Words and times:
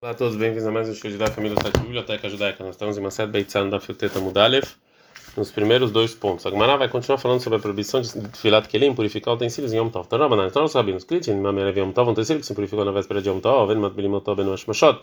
Olá 0.00 0.12
a 0.12 0.14
todos, 0.14 0.36
bem-vindos 0.36 0.64
a 0.64 0.70
mais 0.70 0.88
um 0.88 0.94
show 0.94 1.10
de 1.10 1.16
da 1.16 1.26
família 1.26 1.56
da 1.56 1.76
Biblioteca 1.76 2.28
Judaica. 2.28 2.62
Nós 2.62 2.76
estamos 2.76 2.96
em 2.96 3.00
uma 3.00 3.10
série 3.10 3.32
Beitzan 3.32 3.68
da 3.68 3.80
Filteta 3.80 4.20
Mudalev, 4.20 4.64
nos 5.36 5.50
primeiros 5.50 5.90
dois 5.90 6.14
pontos. 6.14 6.46
A 6.46 6.50
Gemara 6.50 6.76
vai 6.76 6.88
continuar 6.88 7.18
falando 7.18 7.40
sobre 7.40 7.58
a 7.58 7.60
proibição 7.60 8.00
de 8.00 8.08
filat 8.38 8.68
kelim, 8.68 8.94
purificar 8.94 9.34
utensílios 9.34 9.72
em 9.72 9.78
Yom 9.78 9.88
Tov. 9.88 10.06
Então, 10.06 10.16
Rabanan, 10.20 10.46
então, 10.46 10.62
os 10.62 10.72
rabinos, 10.72 11.02
Klitin, 11.02 11.34
Mamerev 11.40 11.76
Yom 11.80 11.90
Tov, 11.90 12.10
um 12.10 12.12
utensílio 12.12 12.38
que 12.38 12.46
se 12.46 12.54
purificou 12.54 12.84
na 12.84 12.92
véspera 12.92 13.20
de 13.20 13.28
Yom 13.28 13.40
Tov, 13.40 13.74
Ven 13.74 13.80
Matbilim 13.80 14.12
Yom 14.12 14.20
Tov, 14.20 14.36
Ben 14.36 14.46
Mashot. 14.46 15.00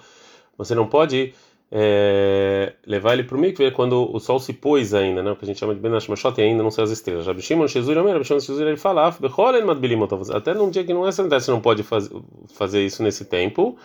Você 0.57 0.73
não 0.73 0.87
pode 0.87 1.33
é, 1.69 2.71
levar 2.87 3.15
ele 3.15 3.25
para 3.25 3.35
o 3.35 3.39
mikve 3.41 3.71
quando 3.71 4.09
o 4.15 4.17
sol 4.21 4.39
se 4.39 4.53
pôs 4.53 4.93
ainda, 4.93 5.21
né? 5.21 5.29
O 5.29 5.35
que 5.35 5.43
a 5.43 5.47
gente 5.47 5.59
chama 5.59 5.75
de 5.75 5.81
Ben 5.81 5.91
Mashot 5.91 6.39
e 6.39 6.41
ainda 6.41 6.63
não 6.63 6.71
saiu 6.71 6.85
as 6.85 6.91
estrelas. 6.91 7.27
Rabi 7.27 7.41
Shimon, 7.41 7.67
Jesus, 7.67 7.97
Rabi 7.97 8.23
Jesus, 8.23 8.61
ele 8.61 8.77
fala, 8.77 9.11
Becholen 9.11 9.65
Matbilim. 9.65 9.99
Até 10.33 10.53
num 10.53 10.69
dia 10.69 10.85
que 10.85 10.93
não 10.93 11.05
é 11.05 11.11
sanidade, 11.11 11.43
você 11.43 11.51
não 11.51 11.59
pode 11.59 11.83
faz, 11.83 12.09
fazer 12.53 12.85
isso 12.85 13.03
nesse 13.03 13.25
tempo 13.25 13.77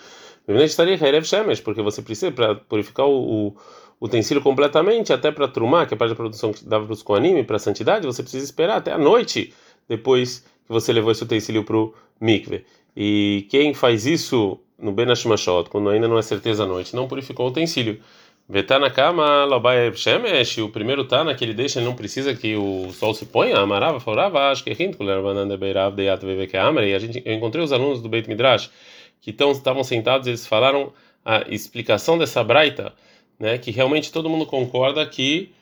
porque 1.61 1.83
você 1.83 2.03
precisa 2.03 2.33
para 2.33 2.55
purificar 2.55 3.06
o, 3.06 3.48
o 3.48 3.56
utensílio 4.01 4.43
completamente, 4.43 5.12
até 5.12 5.30
para 5.30 5.47
trumar, 5.47 5.87
que 5.87 5.95
é 5.95 5.97
a 5.97 5.98
parte 5.98 6.11
da 6.11 6.16
produção 6.16 6.52
que 6.52 6.65
dava 6.65 6.84
para 6.84 6.92
os 6.92 7.02
coanim, 7.02 7.45
para 7.45 7.56
a 7.56 7.59
santidade, 7.59 8.06
você 8.06 8.23
precisa 8.23 8.45
esperar 8.45 8.78
até 8.78 8.92
a 8.92 8.98
noite 8.98 9.52
depois 9.89 10.41
que 10.66 10.73
você 10.73 10.92
levou 10.92 11.12
esse 11.12 11.23
utensílio 11.23 11.65
para 11.65 11.77
o 11.77 11.95
mikve. 12.20 12.65
E 12.97 13.47
quem 13.51 13.75
faz 13.75 14.06
isso 14.06 14.59
no 14.78 14.92
Ben 14.92 15.06
Hashmashot, 15.06 15.69
quando 15.69 15.91
ainda 15.91 16.09
não 16.09 16.19
é 16.19 16.23
certeza 16.23 16.64
a 16.64 16.67
noite, 16.67 16.97
não 16.97 17.06
purificou 17.06 17.47
o 17.47 17.51
utensílio. 17.51 18.01
Vetá 18.48 18.80
na 18.80 18.91
cama, 18.91 19.45
Labai 19.45 19.95
Shemesh, 19.95 20.59
o 20.59 20.69
primeiro 20.70 21.05
Tana 21.05 21.34
que 21.37 21.45
ele 21.45 21.55
deixa, 21.55 21.78
ele 21.78 21.87
não 21.87 21.95
precisa 21.95 22.34
que 22.34 22.56
o 22.56 22.91
sol 22.92 23.14
se 23.14 23.27
ponha, 23.27 23.56
amarava, 23.56 24.01
forava, 24.01 24.51
acho 24.51 24.64
que 24.64 24.70
é 24.70 24.75
e 26.84 26.95
a 26.95 26.98
gente, 26.98 27.23
eu 27.25 27.33
encontrei 27.33 27.62
os 27.62 27.73
alunos 27.73 28.03
do 28.03 28.09
Beit 28.09 28.28
Midrash 28.28 28.69
que 29.20 29.33
estavam 29.59 29.84
sentados, 29.84 30.27
eles 30.27 30.47
falaram 30.47 30.92
a 31.24 31.45
explicação 31.48 32.16
dessa 32.16 32.42
braita, 32.42 32.92
né, 33.38 33.59
que 33.59 33.70
realmente 33.70 34.12
todo 34.12 34.28
mundo 34.28 34.47
concorda 34.47 35.05
que 35.06 35.53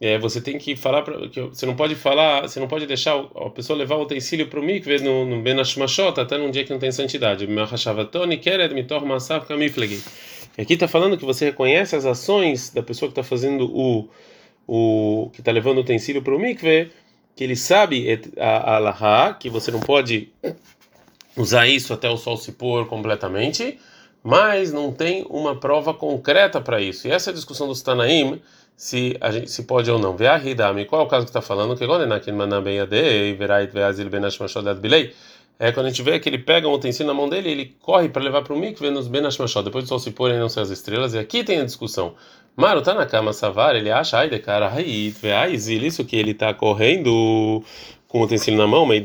é, 0.00 0.18
você 0.18 0.40
tem 0.40 0.56
que 0.58 0.74
falar 0.74 1.02
pra, 1.02 1.28
que 1.28 1.40
você 1.42 1.66
não 1.66 1.76
pode 1.76 1.94
falar, 1.94 2.42
você 2.42 2.58
não 2.58 2.68
pode 2.68 2.86
deixar 2.86 3.16
a 3.16 3.50
pessoa 3.50 3.78
levar 3.78 3.96
o 3.96 4.02
utensílio 4.02 4.46
para 4.46 4.58
o 4.58 4.62
mikve 4.62 4.98
no, 5.00 5.26
no 5.26 5.42
Ben 5.42 5.56
até 5.60 6.38
num 6.38 6.50
dia 6.50 6.64
que 6.64 6.70
não 6.70 6.78
tem 6.78 6.90
santidade. 6.90 7.46
Aqui 10.58 10.74
está 10.74 10.88
falando 10.88 11.18
que 11.18 11.24
você 11.24 11.46
reconhece 11.46 11.94
as 11.94 12.06
ações 12.06 12.70
da 12.70 12.82
pessoa 12.82 13.10
que 13.10 13.20
está 13.20 13.22
fazendo 13.22 13.66
o 13.66 14.08
o 14.72 15.30
que 15.32 15.40
está 15.40 15.50
levando 15.50 15.78
o 15.78 15.80
utensílio 15.80 16.22
para 16.22 16.32
o 16.32 16.38
mikve, 16.38 16.92
que 17.34 17.42
ele 17.42 17.56
sabe 17.56 18.20
a, 18.38 18.76
a 18.76 19.34
que 19.34 19.50
você 19.50 19.72
não 19.72 19.80
pode 19.80 20.28
usar 21.36 21.66
isso 21.66 21.92
até 21.92 22.08
o 22.08 22.16
sol 22.16 22.36
se 22.36 22.52
pôr 22.52 22.86
completamente, 22.86 23.78
mas 24.22 24.72
não 24.72 24.92
tem 24.92 25.24
uma 25.28 25.58
prova 25.58 25.94
concreta 25.94 26.60
para 26.60 26.80
isso. 26.80 27.08
E 27.08 27.10
essa 27.10 27.30
é 27.30 27.32
a 27.32 27.34
discussão 27.34 27.66
dos 27.68 27.82
Tanaim, 27.82 28.40
se 28.76 29.16
a 29.20 29.30
gente 29.30 29.50
se 29.50 29.64
pode 29.64 29.90
ou 29.90 29.98
não. 29.98 30.16
Ver 30.16 30.28
a 30.28 30.38
Hidami, 30.38 30.84
qual 30.86 31.02
é 31.02 31.04
o 31.04 31.08
caso 31.08 31.26
que 31.26 31.30
está 31.30 31.42
falando? 31.42 31.76
Que 31.76 31.84
é 35.62 35.72
quando 35.72 35.86
a 35.86 35.88
gente 35.90 36.02
vê 36.02 36.18
que 36.18 36.26
ele 36.26 36.38
pega 36.38 36.66
um 36.66 36.72
utensílio 36.72 37.06
na 37.06 37.14
mão 37.14 37.28
dele, 37.28 37.50
ele 37.50 37.76
corre 37.82 38.08
para 38.08 38.22
levar 38.22 38.40
para 38.40 38.54
o 38.54 38.58
mikve 38.58 38.88
nos 38.90 39.06
benashmashot, 39.06 39.62
depois 39.62 39.84
do 39.84 39.88
sol 39.88 39.98
se 39.98 40.10
pôr 40.10 40.30
e 40.30 40.38
não 40.38 40.48
ser 40.48 40.60
as 40.60 40.70
estrelas, 40.70 41.12
e 41.12 41.18
aqui 41.18 41.44
tem 41.44 41.60
a 41.60 41.64
discussão. 41.64 42.14
Maru 42.56 42.80
tá 42.80 42.94
na 42.94 43.04
cama 43.04 43.34
savar, 43.34 43.76
ele 43.76 43.90
acha, 43.90 44.16
ai 44.16 44.30
de 44.30 44.38
cara, 44.38 44.72
isso 44.80 46.02
que 46.06 46.16
ele 46.16 46.30
está 46.30 46.54
correndo 46.54 47.62
com 48.10 48.18
o 48.18 48.24
utensílio 48.24 48.58
na 48.58 48.66
mão, 48.66 48.84
mas 48.84 49.00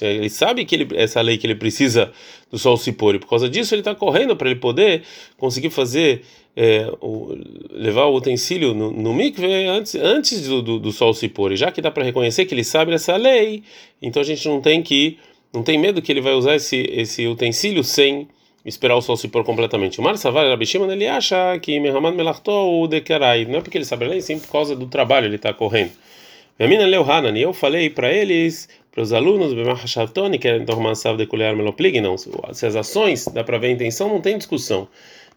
ele 0.00 0.30
sabe 0.30 0.64
que 0.64 0.74
ele, 0.74 0.88
essa 0.94 1.20
lei 1.20 1.36
que 1.36 1.46
ele 1.46 1.54
precisa 1.54 2.10
do 2.50 2.58
sol 2.58 2.78
se 2.78 2.90
pôr, 2.90 3.16
e 3.16 3.18
por 3.18 3.28
causa 3.28 3.50
disso 3.50 3.74
ele 3.74 3.82
está 3.82 3.94
correndo 3.94 4.34
para 4.34 4.50
ele 4.50 4.58
poder 4.58 5.02
conseguir 5.36 5.68
fazer, 5.68 6.22
é, 6.56 6.90
o, 7.02 7.36
levar 7.70 8.06
o 8.06 8.16
utensílio 8.16 8.72
no, 8.72 8.90
no 8.90 9.12
mikve 9.12 9.46
antes, 9.66 9.94
antes 9.94 10.48
do, 10.48 10.62
do, 10.62 10.78
do, 10.78 10.90
sol 10.90 11.12
se 11.12 11.28
pôr, 11.28 11.52
e 11.52 11.56
já 11.56 11.70
que 11.70 11.82
dá 11.82 11.90
para 11.90 12.02
reconhecer 12.02 12.46
que 12.46 12.54
ele 12.54 12.64
sabe 12.64 12.94
essa 12.94 13.14
lei, 13.14 13.62
então 14.00 14.22
a 14.22 14.24
gente 14.24 14.48
não 14.48 14.62
tem 14.62 14.82
que, 14.82 15.18
não 15.52 15.62
tem 15.62 15.76
medo 15.76 16.00
que 16.00 16.10
ele 16.10 16.22
vai 16.22 16.32
usar 16.32 16.56
esse, 16.56 16.78
esse 16.90 17.26
utensílio 17.26 17.84
sem 17.84 18.26
esperar 18.64 18.96
o 18.96 19.02
sol 19.02 19.18
se 19.18 19.28
pôr 19.28 19.44
completamente. 19.44 20.00
O 20.00 20.02
Mar 20.02 20.16
Savar 20.16 20.46
ele 20.46 21.06
acha 21.06 21.58
que 21.58 21.78
Mehamad 21.78 22.16
Melachto 22.16 22.50
o 22.50 22.88
Dekerai, 22.88 23.44
não 23.44 23.58
é 23.58 23.60
porque 23.60 23.76
ele 23.76 23.84
sabe 23.84 24.06
a 24.06 24.08
lei, 24.08 24.22
sim 24.22 24.38
por 24.38 24.50
causa 24.50 24.74
do 24.74 24.86
trabalho 24.86 25.26
ele 25.26 25.36
está 25.36 25.52
correndo. 25.52 25.92
Menina 26.58 26.86
leu 26.86 27.02
Hanan, 27.02 27.36
e 27.36 27.42
eu 27.42 27.52
falei 27.52 27.90
para 27.90 28.10
eles, 28.10 28.66
para 28.90 29.02
os 29.02 29.12
alunos, 29.12 29.52
Bemachashavtoni, 29.52 30.38
que 30.38 30.48
é 30.48 30.58
de 30.58 31.26
Kulear 31.26 31.54
não, 31.54 32.16
se 32.16 32.66
as 32.66 32.74
ações 32.74 33.26
dá 33.26 33.44
para 33.44 33.58
ver 33.58 33.66
a 33.66 33.70
intenção, 33.72 34.08
não 34.08 34.22
tem 34.22 34.38
discussão. 34.38 34.88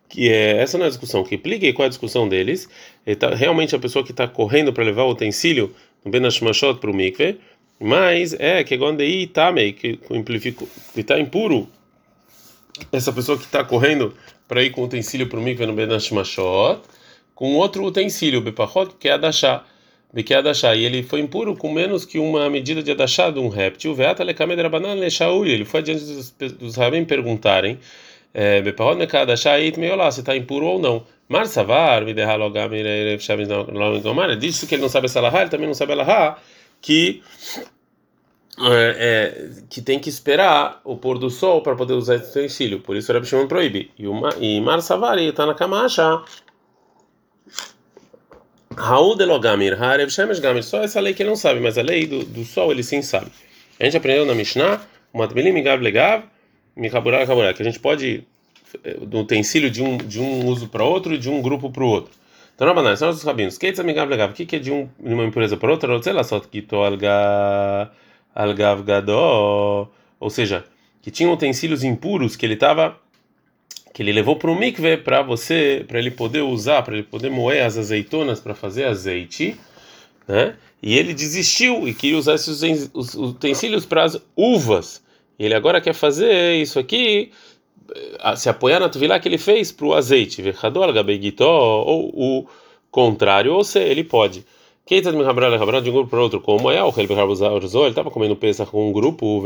Que 0.07 0.29
é, 0.29 0.57
essa 0.61 0.77
não 0.77 0.85
é 0.85 0.87
a 0.87 0.89
discussão, 0.89 1.23
que 1.23 1.37
pligue 1.37 1.73
qual 1.73 1.83
é 1.83 1.87
a 1.87 1.89
discussão 1.89 2.27
deles. 2.27 2.69
Tá, 3.19 3.35
realmente 3.35 3.75
a 3.75 3.79
pessoa 3.79 4.03
que 4.03 4.11
está 4.11 4.27
correndo 4.27 4.71
para 4.71 4.83
levar 4.83 5.03
o 5.03 5.11
utensílio 5.11 5.75
no 6.05 6.09
Benashmashot 6.09 6.79
para 6.79 6.89
o 6.89 6.93
mikve, 6.95 7.37
mas 7.79 8.33
é 8.39 8.63
que 8.63 8.77
Gondei 8.77 9.27
Tamei, 9.27 9.73
que 9.73 9.99
está 10.95 11.19
impuro. 11.19 11.67
Essa 12.93 13.11
pessoa 13.11 13.37
que 13.37 13.43
está 13.43 13.61
correndo 13.61 14.13
para 14.47 14.63
ir 14.63 14.69
com 14.69 14.81
o 14.81 14.85
utensílio 14.85 15.27
para 15.27 15.37
o 15.37 15.41
mikve 15.41 15.65
no 15.65 15.73
Benashmashot, 15.73 16.81
com 17.35 17.55
outro 17.55 17.83
utensílio, 17.83 18.39
Bepachot, 18.39 18.95
que 18.97 19.09
é 19.09 19.11
a 19.11 19.17
Dashá 19.17 19.65
Beke 20.11 20.33
Adashá, 20.33 20.75
e 20.75 20.83
ele 20.85 21.03
foi 21.03 21.19
impuro 21.19 21.55
com 21.55 21.71
menos 21.71 22.03
que 22.03 22.17
uma 22.17 22.49
medida 22.49 22.81
de 22.81 22.91
Adashá 22.91 23.29
de 23.29 23.39
um 23.39 23.47
réptil. 23.47 23.93
Veata 23.93 24.23
lekamed 24.23 24.59
rabanan 24.59 24.95
leshaul, 24.95 25.45
ele 25.45 25.65
foi 25.65 25.81
adiante 25.81 26.03
dos, 26.03 26.31
dos 26.31 26.75
rabim 26.75 27.05
perguntarem, 27.05 27.79
é, 28.33 28.61
Bepahod 28.61 28.97
meka 28.97 29.21
Adashá 29.21 29.59
eit 29.59 29.79
meolá, 29.79 30.11
se 30.11 30.21
está 30.21 30.35
impuro 30.35 30.65
ou 30.65 30.79
não. 30.79 31.03
Mar 31.27 31.45
savar, 31.45 32.03
disse 34.39 34.65
que 34.65 34.75
ele 34.75 34.81
não 34.81 34.89
sabe 34.89 35.05
essa 35.05 35.21
lahá, 35.21 35.41
ele 35.41 35.49
também 35.51 35.67
não 35.67 35.75
sabe 35.75 35.93
lahá, 35.93 36.39
que 36.81 37.21
é, 38.61 38.95
é, 38.97 39.63
que 39.69 39.81
tem 39.81 39.99
que 39.99 40.09
esperar 40.09 40.81
o 40.83 40.97
pôr 40.97 41.17
do 41.19 41.29
sol 41.29 41.61
para 41.61 41.75
poder 41.75 41.93
usar 41.93 42.15
esse 42.15 42.31
utensílio. 42.31 42.79
Por 42.79 42.97
isso 42.97 43.11
o 43.11 43.13
Rebbe 43.13 43.27
Shimon 43.27 43.47
proíbe. 43.47 43.91
E, 43.97 44.07
uma, 44.07 44.31
e 44.39 44.59
Mar 44.59 44.81
Savar 44.81 45.17
está 45.19 45.45
na 45.45 45.53
camacha. 45.53 46.21
Raul 48.77 49.15
de 49.15 49.25
Logamir, 49.25 49.81
Harev 49.81 50.09
Shemesh 50.09 50.39
Gamir, 50.39 50.63
só 50.63 50.83
essa 50.83 50.99
lei 50.99 51.13
que 51.13 51.23
ele 51.23 51.29
não 51.29 51.35
sabe, 51.35 51.59
mas 51.59 51.77
a 51.77 51.81
lei 51.81 52.05
do, 52.05 52.23
do 52.23 52.45
sol 52.45 52.71
ele 52.71 52.83
sim 52.83 53.01
sabe. 53.01 53.31
A 53.79 53.85
gente 53.85 53.97
aprendeu 53.97 54.25
na 54.25 54.35
Mishnah, 54.35 54.81
Matbelim 55.13 55.51
Migav 55.51 55.81
Legav, 55.81 56.23
Mikaburar 56.75 57.25
Kaburar, 57.25 57.53
que 57.53 57.61
a 57.61 57.65
gente 57.65 57.79
pode, 57.79 58.23
do 59.07 59.17
eh, 59.17 59.21
utensílio 59.21 59.69
de 59.69 59.81
um, 59.81 59.97
de 59.97 60.19
um 60.19 60.45
uso 60.45 60.69
para 60.69 60.83
outro 60.83 61.13
e 61.13 61.17
de 61.17 61.29
um 61.29 61.41
grupo 61.41 61.69
para 61.69 61.83
o 61.83 61.87
outro. 61.87 62.11
Então, 62.55 62.67
na 62.67 62.73
banana, 62.73 62.95
são 62.95 63.09
os 63.09 63.23
rabinos. 63.23 63.57
Keitza 63.57 63.83
Migav 63.83 64.09
Legav, 64.09 64.31
o 64.31 64.33
que 64.33 64.55
é 64.55 64.59
de, 64.59 64.71
um, 64.71 64.89
de 64.99 65.13
uma 65.13 65.23
impureza 65.23 65.57
para 65.57 65.71
outra? 65.71 65.91
Não 65.91 66.03
sei 66.03 66.13
lá, 66.13 66.23
só 66.23 66.39
que 66.39 66.61
to 66.61 66.77
Algav 68.35 68.83
Gadó, 68.83 69.89
ou 70.19 70.29
seja, 70.29 70.65
que 71.01 71.09
tinha 71.09 71.29
utensílios 71.29 71.83
impuros 71.83 72.35
que 72.35 72.45
ele 72.45 72.53
estava 72.53 72.97
que 73.93 74.03
ele 74.03 74.11
levou 74.11 74.35
para 74.35 74.51
o 74.51 74.55
mikve 74.55 74.97
para 74.97 75.21
você, 75.21 75.83
para 75.87 75.99
ele 75.99 76.11
poder 76.11 76.41
usar, 76.41 76.81
para 76.83 76.93
ele 76.93 77.03
poder 77.03 77.29
moer 77.29 77.65
as 77.65 77.77
azeitonas 77.77 78.39
para 78.39 78.55
fazer 78.55 78.85
azeite, 78.85 79.55
né? 80.27 80.55
E 80.81 80.97
ele 80.97 81.13
desistiu 81.13 81.87
e 81.87 81.93
queria 81.93 82.17
usar 82.17 82.35
esses 82.35 82.89
utensílios 83.15 83.85
para 83.85 84.03
as 84.03 84.17
uvas. 84.35 85.03
Ele 85.37 85.53
agora 85.53 85.81
quer 85.81 85.93
fazer 85.93 86.55
isso 86.55 86.79
aqui, 86.79 87.31
eh, 87.93 88.35
se 88.35 88.47
apoiar 88.47 88.79
na 88.79 88.87
tuvilá 88.87 89.19
que 89.19 89.27
ele 89.27 89.37
fez 89.37 89.71
para 89.71 89.85
o 89.85 89.93
azeite, 89.93 90.41
ou 91.85 92.11
o 92.15 92.47
contrário, 92.89 93.53
ou 93.53 93.63
se 93.63 93.79
ele 93.79 94.03
pode. 94.03 94.45
Quem 94.85 94.99
está 94.99 95.11
de 95.83 95.89
um 95.89 95.93
grupo 95.93 96.09
para 96.09 96.21
outro, 96.21 96.41
como 96.41 96.71
é 96.71 96.83
o 96.83 96.91
ele 97.83 97.89
estava 97.89 98.09
comendo 98.09 98.35
peça 98.35 98.65
com 98.65 98.89
um 98.89 98.93
grupo, 98.93 99.25
o 99.25 99.41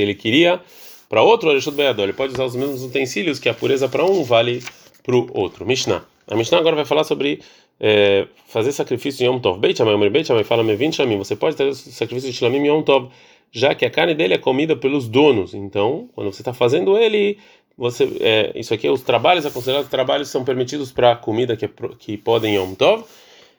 ele 0.00 0.14
queria 0.14 0.60
para 1.08 1.22
outro 1.22 1.50
Arishut 1.50 1.76
Beador, 1.76 2.04
ele 2.04 2.12
pode 2.12 2.32
usar 2.32 2.44
os 2.44 2.56
mesmos 2.56 2.82
utensílios 2.82 3.38
que 3.38 3.48
a 3.48 3.54
pureza 3.54 3.88
para 3.88 4.04
um 4.04 4.22
vale 4.22 4.62
para 5.02 5.14
o 5.14 5.28
outro. 5.32 5.66
Mishnah. 5.66 6.04
A 6.26 6.34
Mishnah 6.34 6.58
agora 6.58 6.74
vai 6.74 6.84
falar 6.84 7.04
sobre 7.04 7.40
é, 7.78 8.26
fazer 8.48 8.72
sacrifício 8.72 9.24
em 9.24 9.26
Yom 9.26 9.38
Tov. 9.38 9.58
Beit 9.58 9.76
Shammai, 9.76 10.10
Beit 10.10 10.26
Shammai 10.26 10.44
fala, 10.44 10.62
me 10.62 10.74
20 10.74 11.04
mim. 11.06 11.18
Você 11.18 11.36
pode 11.36 11.56
fazer 11.56 11.74
sacrifício 11.74 12.30
de 12.30 12.36
Shlamim 12.36 12.58
em 12.58 12.68
Yom 12.68 12.82
Tov, 12.82 13.10
já 13.52 13.74
que 13.74 13.84
a 13.84 13.90
carne 13.90 14.14
dele 14.14 14.34
é 14.34 14.38
comida 14.38 14.74
pelos 14.74 15.08
donos. 15.08 15.54
Então, 15.54 16.08
quando 16.14 16.32
você 16.32 16.40
está 16.40 16.54
fazendo 16.54 16.96
ele, 16.96 17.38
você, 17.76 18.08
é, 18.20 18.52
isso 18.54 18.72
aqui, 18.72 18.88
os 18.88 19.02
trabalhos, 19.02 19.44
é 19.44 19.50
considerado 19.50 19.88
trabalhos 19.88 20.28
são 20.28 20.44
permitidos 20.44 20.92
para 20.92 21.14
comida 21.16 21.56
que, 21.56 21.66
é, 21.66 21.70
que 21.98 22.16
podem 22.16 22.54
em 22.54 22.56
Yom 22.56 22.74
Tov, 22.74 23.04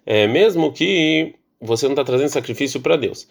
é, 0.06 0.28
mesmo 0.28 0.72
que 0.72 1.36
você 1.60 1.86
não 1.86 1.94
está 1.94 2.04
trazendo 2.04 2.30
sacrifício 2.30 2.80
para 2.80 2.96
Deus. 2.96 3.28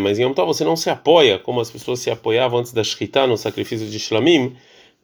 Mas 0.00 0.18
em 0.18 0.22
Yom 0.24 0.32
Tov 0.32 0.48
você 0.48 0.64
não 0.64 0.74
se 0.74 0.90
apoia 0.90 1.38
como 1.38 1.60
as 1.60 1.70
pessoas 1.70 2.00
se 2.00 2.10
apoiavam 2.10 2.58
antes 2.58 2.72
da 2.72 2.82
Shkita 2.82 3.24
no 3.24 3.36
sacrifício 3.36 3.86
de 3.86 3.98
Shlamim, 4.00 4.56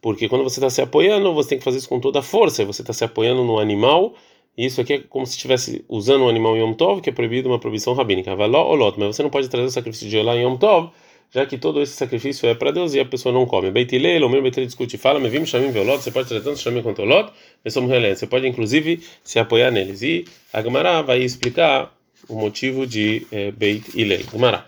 porque 0.03 0.29
quando 0.29 0.43
você 0.43 0.59
está 0.59 0.69
se 0.69 0.83
apoiando, 0.83 1.33
você 1.33 1.51
tem 1.51 1.59
que 1.59 1.65
fazer 1.65 1.79
isso 1.79 1.89
com 1.89 2.01
toda 2.01 2.19
a 2.19 2.23
força, 2.23 2.65
você 2.65 2.83
está 2.83 2.93
se 2.93 3.05
apoiando 3.05 3.45
no 3.45 3.61
animal, 3.61 4.15
e 4.59 4.67
isso 4.67 4.81
aqui 4.81 4.95
é 4.95 4.99
como 4.99 5.25
se 5.25 5.35
estivesse 5.35 5.85
usando 5.89 6.25
um 6.25 6.29
animal 6.29 6.57
em 6.57 6.61
Yom 6.61 6.73
Tov, 6.73 7.01
que 7.01 7.11
é 7.11 7.13
proibido 7.13 7.49
uma 7.49 7.61
proibição 7.61 7.93
rabínica. 7.93 8.35
Való 8.35 8.67
olot, 8.69 8.99
mas 8.99 9.15
você 9.15 9.23
não 9.23 9.31
pode 9.31 9.49
trazer 9.49 9.69
o 9.69 9.71
sacrifício 9.71 10.09
de 10.09 10.17
Olá 10.19 10.37
em 10.37 10.43
Yom 10.43 10.57
Tov, 10.57 10.91
já 11.31 11.47
que 11.47 11.59
todo 11.59 11.81
esse 11.83 11.93
sacrifício 11.93 12.49
é 12.49 12.55
para 12.55 12.71
Deus 12.73 12.95
e 12.95 13.01
a 13.01 13.05
pessoa 13.05 13.33
não 13.33 13.47
come. 13.47 13.71
Beitilei, 13.71 14.19
o 14.23 14.29
meu 14.29 14.43
Beitilei 14.43 14.67
discute, 14.67 14.97
fala, 14.99 15.21
me 15.21 15.29
vimos 15.29 15.49
chamim 15.49 15.71
violot, 15.71 16.03
você 16.03 16.11
pode 16.11 16.29
trazer 16.29 16.43
tanto 16.43 16.59
chamim 16.59 16.83
quanto 16.83 17.03
olot, 17.03 17.31
você 17.63 18.27
pode 18.27 18.49
inclusive 18.49 19.01
se 19.23 19.39
apoiar 19.39 19.71
neles. 19.71 20.03
E 20.03 20.25
a 20.53 20.63
Gemara 20.63 21.03
vai 21.03 21.23
explicar 21.23 21.96
o 22.29 22.35
motivo 22.35 22.87
de 22.87 23.27
é, 23.31 23.51
Beit 23.51 23.99
Ilei. 23.99 24.25
Gemara. 24.31 24.65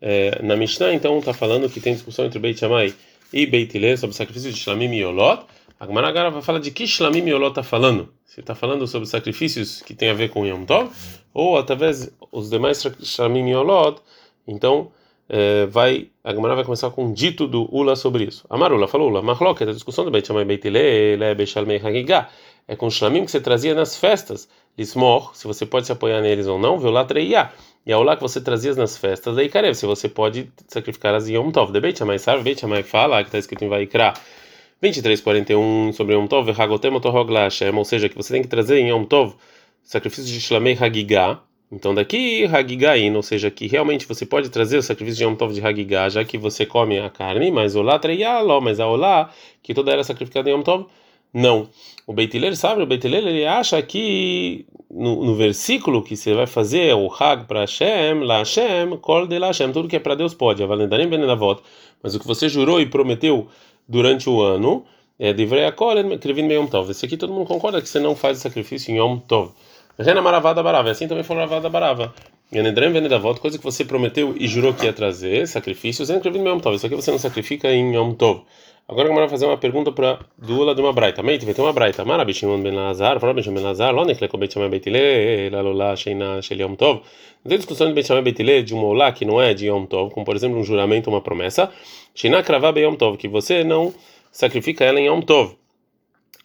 É, 0.00 0.42
na 0.42 0.56
Mishnah, 0.56 0.92
então, 0.92 1.18
está 1.18 1.32
falando 1.32 1.70
que 1.70 1.80
tem 1.80 1.94
discussão 1.94 2.24
entre 2.24 2.38
Beit 2.38 2.58
Shammai 2.58 2.92
e 3.32 3.46
Beit 3.46 3.76
Ilei 3.76 3.96
sobre 3.96 4.14
o 4.14 4.16
sacrifício 4.16 4.52
de 4.52 4.58
Shlamim 4.58 4.92
e 4.94 5.04
Olot. 5.04 5.44
A 5.78 5.86
Gemara 5.86 6.08
agora 6.08 6.30
vai 6.30 6.42
falar 6.42 6.58
de 6.58 6.70
que 6.70 6.86
Shlamim 6.86 7.26
e 7.26 7.32
Olot 7.32 7.50
está 7.50 7.62
falando. 7.62 8.12
Se 8.24 8.40
está 8.40 8.54
falando 8.54 8.86
sobre 8.86 9.08
sacrifícios 9.08 9.82
que 9.82 9.94
tem 9.94 10.10
a 10.10 10.14
ver 10.14 10.30
com 10.30 10.46
Yom 10.46 10.64
Tov, 10.64 10.90
ou 11.32 11.56
através 11.56 12.10
os 12.30 12.50
demais 12.50 12.82
Shlamim 13.02 13.48
e 13.50 13.54
Olot, 13.54 14.00
então 14.46 14.90
é, 15.28 15.66
vai 15.66 16.08
a 16.24 16.32
Gemara 16.32 16.54
vai 16.54 16.64
começar 16.64 16.90
com 16.90 17.06
um 17.06 17.12
dito 17.12 17.46
do 17.46 17.68
Ula 17.74 17.96
sobre 17.96 18.24
isso. 18.24 18.44
Amarula 18.50 18.86
falou 18.86 19.08
Ula, 19.08 19.22
Marloket, 19.22 19.68
a 19.68 19.72
discussão 19.72 20.04
do 20.04 20.10
Beit 20.10 20.26
Shammai 20.26 20.44
Beit 20.44 20.66
Ilei, 20.66 21.16
Lebe 21.16 21.46
Shalmei 21.46 21.80
Hagigah, 21.82 22.28
é 22.66 22.76
com 22.76 22.88
Shlamim 22.88 23.24
que 23.24 23.30
você 23.30 23.40
trazia 23.40 23.74
nas 23.74 23.96
festas, 23.96 24.48
Lismor, 24.76 25.36
se 25.36 25.46
você 25.46 25.66
pode 25.66 25.86
se 25.86 25.92
apoiar 25.92 26.20
neles 26.22 26.46
ou 26.46 26.58
não, 26.58 26.78
Treiá. 27.06 27.52
E 27.84 27.92
ao 27.92 28.02
lá 28.02 28.16
que 28.16 28.22
você 28.22 28.40
trazia 28.40 28.74
nas 28.74 28.96
festas, 28.96 29.34
daí 29.34 29.48
Karev, 29.48 29.74
se 29.74 29.84
você 29.84 30.08
pode 30.08 30.50
sacrificar 30.68 31.14
as 31.14 31.28
Yom 31.28 31.50
Tov. 31.50 31.72
De 31.72 31.80
Beit 31.80 31.98
Shammai 31.98 32.18
Sarv, 32.18 32.42
Beit 32.42 32.60
Shammai 32.60 32.82
fala, 32.84 33.22
que 33.22 33.28
está 33.28 33.38
escrito 33.38 33.64
em 33.64 33.68
Vaikra 33.68 34.14
23:41 34.80 35.92
sobre 35.92 36.14
Yom 36.14 36.26
Tov, 36.26 36.48
Hagotem 36.50 36.94
Otorog 36.94 37.32
Hashem, 37.32 37.76
ou 37.76 37.84
seja, 37.84 38.08
que 38.08 38.16
você 38.16 38.34
tem 38.34 38.42
que 38.42 38.48
trazer 38.48 38.78
em 38.78 38.90
Yom 38.90 39.04
Tov 39.04 39.34
sacrifício 39.82 40.32
de 40.32 40.40
Shlamei 40.40 40.78
Hagigah. 40.80 41.40
Então 41.70 41.94
daqui 41.94 42.44
Hagigain, 42.44 43.14
ou 43.16 43.22
seja, 43.22 43.50
que 43.50 43.66
realmente 43.66 44.06
você 44.06 44.24
pode 44.24 44.48
trazer 44.48 44.78
o 44.78 44.82
sacrifício 44.82 45.18
de 45.18 45.24
Yom 45.24 45.34
Tov 45.34 45.52
de 45.52 45.60
Hagigah, 45.60 46.08
já 46.08 46.24
que 46.24 46.38
você 46.38 46.64
come 46.64 46.98
a 46.98 47.10
carne, 47.10 47.50
mas 47.50 47.74
Olá 47.74 47.98
Treiá, 47.98 48.42
mas 48.62 48.78
a 48.78 48.86
Olá, 48.86 49.30
que 49.62 49.74
toda 49.74 49.90
era 49.90 50.04
sacrificada 50.04 50.48
em 50.48 50.52
Yom 50.52 50.62
Tov, 50.62 50.86
não. 51.32 51.68
O 52.06 52.12
Beitiler 52.12 52.56
sabe, 52.56 52.82
o 52.82 52.86
Beitiler 52.86 53.26
ele 53.26 53.46
acha 53.46 53.80
que 53.80 54.66
no, 54.90 55.24
no, 55.24 55.34
versículo 55.34 56.02
que 56.02 56.16
você 56.16 56.34
vai 56.34 56.46
fazer 56.46 56.94
o 56.94 57.10
Hag 57.12 57.46
para 57.46 57.60
Hashem, 57.60 58.24
La 58.24 58.38
Hashem, 58.38 58.98
Kol 58.98 59.26
de 59.26 59.38
La 59.38 59.48
Hashem, 59.48 59.72
tudo 59.72 59.88
que 59.88 59.96
é 59.96 60.00
para 60.00 60.14
Deus 60.14 60.34
pode, 60.34 60.62
Avalendarim 60.62 61.08
Benedavot, 61.08 61.62
mas 62.02 62.14
o 62.14 62.20
que 62.20 62.26
você 62.26 62.48
jurou 62.48 62.80
e 62.80 62.86
prometeu 62.86 63.48
durante 63.88 64.28
o 64.28 64.42
ano, 64.42 64.84
é 65.18 65.32
de 65.32 65.46
Vreakol, 65.46 66.18
Krivin 66.18 66.50
Yom 66.50 66.66
Tov. 66.66 66.90
Esse 66.90 67.06
aqui 67.06 67.16
todo 67.16 67.32
mundo 67.32 67.46
concorda 67.46 67.80
que 67.80 67.88
você 67.88 68.00
não 68.00 68.16
faz 68.16 68.38
o 68.38 68.40
sacrifício 68.40 68.92
em 68.92 68.98
Yom 68.98 69.18
Tov. 69.18 69.52
Rena 69.98 70.20
Maravada 70.20 70.62
Barava, 70.62 70.90
assim 70.90 71.06
também 71.06 71.22
foi 71.22 71.36
Maravada 71.36 71.68
Barava. 71.68 72.12
Yanedrem 72.52 72.92
Venedavot, 72.92 73.38
coisa 73.40 73.56
que 73.56 73.64
você 73.64 73.84
prometeu 73.84 74.34
e 74.36 74.48
jurou 74.48 74.74
que 74.74 74.84
ia 74.84 74.92
trazer, 74.92 75.46
sacrifícios, 75.46 76.10
Krivin 76.10 76.44
Yom 76.44 76.58
Tov. 76.58 76.76
Isso 76.76 76.86
aqui 76.86 76.96
você 76.96 77.10
não 77.10 77.18
sacrifica 77.18 77.72
em 77.72 77.94
Yom 77.94 78.14
Tov. 78.14 78.42
Agora 78.92 79.08
eu 79.08 79.14
vou 79.14 79.26
fazer 79.26 79.46
uma 79.46 79.56
pergunta 79.56 79.90
para 79.90 80.18
Dula 80.36 80.74
de 80.74 80.82
uma 80.82 80.92
braita. 80.92 81.22
Meite, 81.22 81.46
vai 81.46 81.54
ter 81.54 81.62
uma 81.62 81.72
braita. 81.72 82.04
Mara 82.04 82.26
Bishimon 82.26 82.60
ben 82.60 82.74
Lazar, 82.74 83.18
fala 83.18 83.32
Bishimon 83.32 83.54
ben 83.54 83.64
Lazar, 83.64 83.94
lo 83.94 84.04
nechle 84.04 84.28
com 84.28 84.36
Beit 84.36 84.52
Shammai 84.52 84.68
Beitile, 84.68 85.48
lalula 85.48 85.96
sheina 85.96 86.42
shel 86.42 86.60
Yom 86.60 86.74
Tov. 86.74 87.00
Não 87.42 87.48
tem 87.48 87.56
discussão 87.56 87.86
de 87.86 87.94
Beit 87.94 88.06
Shammai 88.06 88.22
Beitile 88.22 88.62
de 88.62 88.74
uma 88.74 88.84
olá 88.84 89.10
que 89.10 89.24
não 89.24 89.40
é 89.40 89.54
de 89.54 89.68
Yom 89.68 89.86
Tov, 89.86 90.12
como 90.12 90.26
por 90.26 90.36
exemplo 90.36 90.58
um 90.58 90.62
juramento, 90.62 91.08
uma 91.08 91.22
promessa. 91.22 91.72
Sheina 92.14 92.42
kravá 92.42 92.70
be 92.70 92.82
Yom 92.82 92.94
Tov, 92.94 93.16
que 93.16 93.28
você 93.28 93.64
não 93.64 93.94
sacrifica 94.30 94.84
ela 94.84 95.00
em 95.00 95.06
Yom 95.06 95.22
Tov. 95.22 95.56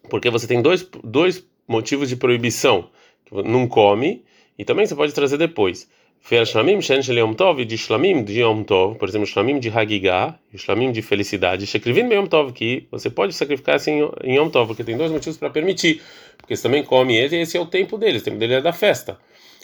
Porque 0.10 0.30
você 0.30 0.48
tem 0.48 0.62
dois, 0.62 0.90
dois 1.04 1.46
motivos 1.68 2.08
de 2.08 2.16
proibição. 2.16 2.88
Não 3.30 3.68
come 3.68 4.24
e 4.58 4.64
também 4.64 4.86
você 4.86 4.96
pode 4.96 5.14
trazer 5.14 5.38
depois. 5.38 5.90
Fer 6.28 6.44
shlamim 6.44 6.82
shen 6.82 7.02
shel 7.02 7.20
yom 7.22 7.36
tov, 7.40 7.64
de 7.64 7.78
shlamim 7.78 8.26
de 8.26 8.42
yom 8.42 8.66
tov, 8.66 8.98
por 8.98 9.08
exemplo, 9.08 9.26
shlamim 9.26 9.62
de 9.62 9.70
hagigah, 9.70 10.38
shlamim 10.58 10.92
de 10.92 11.02
felicidade, 11.02 11.66
shekrivim 11.66 12.12
yom 12.12 12.26
tov, 12.28 12.52
que 12.52 12.86
você 12.92 13.10
pode 13.10 13.32
sacrificar 13.32 13.76
assim 13.76 14.02
em 14.26 14.36
yom 14.36 14.50
tov, 14.50 14.68
porque 14.68 14.84
tem 14.84 14.98
dois 14.98 15.10
motivos 15.10 15.38
para 15.38 15.50
permitir, 15.50 16.02
porque 16.38 16.54
você 16.54 16.64
também 16.64 16.84
come 16.84 17.16
ele, 17.16 17.38
e 17.38 17.42
esse 17.44 17.56
é 17.56 17.62
o 17.62 17.66
tempo 17.66 17.98
deles, 17.98 18.24
o 18.24 18.26
tempo 18.26 18.38
dele 18.38 18.56
é 18.56 18.62
da 18.62 18.74
festa. 18.74 19.18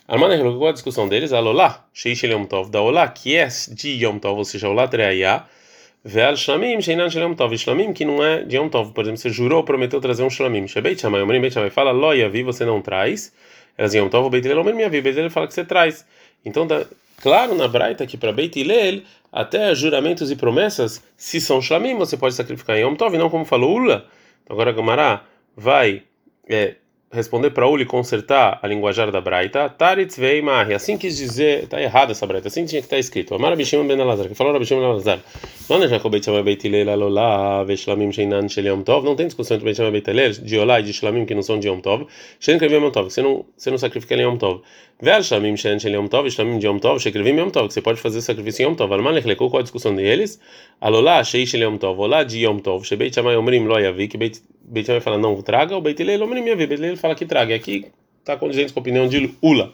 Armana 0.08 0.38
colocou 0.38 0.70
a 0.70 0.72
discussão 0.72 1.06
deles, 1.06 1.34
alolá, 1.34 1.86
shei 1.94 2.16
shel 2.16 2.32
yom 2.32 2.46
tov, 2.46 2.72
da 2.72 2.82
olá, 2.82 3.10
que 3.10 3.36
é 3.36 3.46
de 3.46 4.02
yom 4.02 4.18
tov, 4.18 4.38
ou 4.38 4.46
seja, 4.46 4.70
olá 4.70 4.88
treaya, 4.88 5.44
veal 6.06 6.38
shlamim 6.38 6.80
sheinan 6.80 7.10
shel 7.10 7.24
yom 7.24 7.36
tov, 7.36 7.54
shlamim 7.58 7.92
que 7.92 8.06
não 8.06 8.24
é 8.24 8.42
de 8.42 8.56
yom 8.56 8.70
tov, 8.70 8.94
por 8.94 9.04
exemplo, 9.04 9.18
você 9.18 9.30
jurou, 9.30 9.66
prometeu 9.66 10.00
trazer 10.00 10.24
um 10.24 10.30
shlamim, 10.30 10.66
shebeit 10.66 11.02
chamai, 11.02 11.24
omrim 11.24 11.42
beit 11.42 11.54
chamai, 11.54 11.72
fala 11.72 11.92
lo 11.92 12.14
yavi, 12.14 12.42
você 12.42 12.64
não 12.64 12.82
traz, 12.82 13.34
elas 13.78 13.94
yom 13.94 14.08
tov, 14.08 14.30
beit 14.30 14.46
ele, 14.46 14.64
minha 14.72 14.88
vida, 14.88 15.10
ele 15.10 15.30
fala 15.30 15.46
que 15.46 15.54
você 15.54 15.66
traz. 15.66 16.06
Então, 16.46 16.68
tá 16.68 16.86
claro 17.22 17.56
na 17.56 17.68
Braita 17.68 18.06
que 18.06 18.18
para 18.18 18.32
Beit 18.32 18.60
Hillel, 18.60 19.02
até 19.32 19.74
juramentos 19.74 20.30
e 20.30 20.36
promessas, 20.36 21.02
se 21.18 21.40
são 21.42 21.62
shlamim, 21.62 21.96
você 21.96 22.18
pode 22.18 22.36
sacrificar 22.36 22.78
em 22.78 22.82
Yom 22.82 22.96
Tov, 22.96 23.18
não 23.18 23.30
como 23.30 23.46
falou 23.46 23.76
Ula. 23.76 24.06
Então, 24.44 24.56
agora 24.56 24.72
Gamará 24.72 25.24
vai 25.56 26.04
é, 26.48 26.76
responder 27.14 27.52
para 27.52 27.68
Uli 27.68 27.86
consertar 27.86 28.60
a 28.62 28.68
linguajar 28.68 29.12
da 29.12 29.22
Braita, 29.22 29.70
Taritz 29.70 30.18
vei 30.18 30.42
Mahi. 30.42 30.74
Assim 30.74 30.98
quis 30.98 31.16
dizer, 31.16 31.64
está 31.64 31.82
errado 31.82 32.12
essa 32.12 32.26
Braita, 32.26 32.48
assim 32.48 32.66
tinha 32.66 32.82
que 32.82 32.88
estar 32.88 32.96
tá 32.96 33.00
escrito. 33.00 33.36
Amar 33.36 33.56
Bishim 33.56 33.86
ben 33.88 34.00
Elazar, 34.00 34.28
que 34.28 34.36
falou 34.36 34.52
Rabishim 34.52 34.76
ben 34.76 34.90
Elazar. 34.90 35.20
Não 35.70 35.80
Beit 35.80 36.28
Beit 36.44 36.62
tem 39.16 39.28
discussão 39.28 39.56
entre 39.56 39.66
Beit 39.66 39.78
Shammai 39.78 39.92
Beit 39.92 40.10
Hillel, 40.10 40.32
de 40.32 40.60
Olá 40.60 40.82
e 40.82 40.84
de 40.84 40.92
Shlamim 40.92 41.26
que 41.26 41.34
não 41.34 41.42
são 41.42 41.58
de 41.58 41.70
Yom 41.70 41.80
Tov. 41.80 42.06
Shen 42.38 42.60
Krevim 42.60 42.76
Yom 42.76 42.92
Tov, 42.92 43.10
você 43.10 43.22
não, 43.22 43.46
você 43.56 43.72
não 43.72 43.78
sacrifica 43.78 44.14
em 44.14 44.24
Yom 44.24 44.36
Tov. 44.36 44.62
Ver 45.02 45.24
Shlamim 45.24 45.56
Shen 45.56 45.80
Shel 45.80 45.94
Yom 45.94 46.08
Tov, 46.08 46.30
Shlamim 46.30 46.60
de 46.60 46.68
Yom 46.68 46.80
Tov, 46.80 47.00
Shekrevim 47.00 47.38
Yom 47.40 47.50
Tov, 47.50 47.70
que 47.70 47.74
você 47.76 47.82
pode 47.82 48.02
fazer 48.02 48.22
sacrifício 48.22 48.64
em 48.64 48.66
Yom 48.68 48.76
Tov. 48.76 48.92
Alman 48.94 49.14
Lechlekou, 49.14 49.50
qual 49.50 49.62
a 49.62 49.64
discussão 49.64 49.96
deles? 49.96 50.38
Alolah, 50.82 51.24
Shei 51.24 51.46
Shel 51.46 51.62
Yom 51.62 51.78
Tov, 51.78 51.98
Olá 51.98 52.26
de 52.26 52.40
Yom 52.40 52.60
Tov, 52.60 52.86
Shebeit 52.86 53.16
Shammai 53.16 53.38
Omrim 53.38 53.66
Lo 53.66 53.80
Yavi, 53.80 54.10
que 54.10 54.18
Beit 54.18 54.44
Beit 54.62 54.88
fala 55.00 55.18
não 55.18 55.42
traga, 55.42 55.78
o 55.78 55.82
Beit 55.82 55.98
Hillel 56.02 56.22
Omrim 56.24 56.46
Yavi, 56.46 56.68
Beit 56.68 56.82
Hillel 56.82 56.98
fala 56.98 57.16
que 57.16 57.26
traga. 57.26 57.54
E 57.54 57.56
aqui 57.56 57.86
está 58.20 58.36
condizente 58.36 58.74
com 58.74 58.80
a 58.80 58.82
opinião 58.82 59.08
de 59.08 59.34
Ula. 59.42 59.72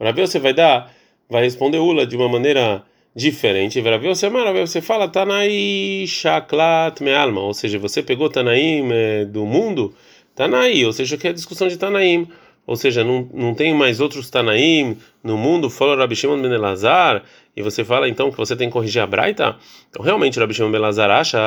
Rabi 0.00 0.20
você 0.20 0.40
vai 0.40 0.52
dar, 0.52 0.92
vai 1.30 1.44
responder 1.44 1.78
Ula 1.78 2.04
de 2.04 2.16
uma 2.16 2.28
maneira 2.28 2.84
diferente. 3.14 3.80
Rabi 3.80 4.08
você, 4.08 4.28
você 4.28 4.80
fala 4.80 5.08
Tanai 5.08 6.04
Shaklat 6.06 7.02
Me'alma, 7.02 7.40
ou 7.40 7.54
seja, 7.54 7.78
você 7.78 8.02
pegou 8.02 8.30
Tanaim 8.30 8.88
é, 8.92 9.24
do 9.24 9.44
mundo, 9.44 9.94
Tanai, 10.34 10.84
ou 10.84 10.92
seja, 10.92 11.16
que 11.16 11.26
é 11.26 11.30
a 11.30 11.34
discussão 11.34 11.68
de 11.68 11.76
Tanaim. 11.76 12.28
Ou 12.64 12.76
seja, 12.76 13.02
não, 13.02 13.28
não 13.34 13.54
tem 13.54 13.74
mais 13.74 13.98
outros 13.98 14.30
Tanaim 14.30 14.96
no 15.22 15.36
mundo, 15.36 15.68
fala 15.68 15.96
Rabi 15.96 16.14
Shimon 16.14 16.40
Ben 16.40 16.52
Elazar, 16.52 17.24
e 17.56 17.62
você 17.62 17.84
fala 17.84 18.08
então 18.08 18.30
que 18.30 18.36
você 18.36 18.54
tem 18.54 18.68
que 18.68 18.72
corrigir 18.72 19.02
a 19.02 19.06
Braita? 19.06 19.56
Então, 19.90 20.02
realmente, 20.02 20.38
Rabi 20.38 20.54
Shimon 20.54 20.70
Ben 20.70 20.78
Elazar 20.78 21.10
acha 21.10 21.38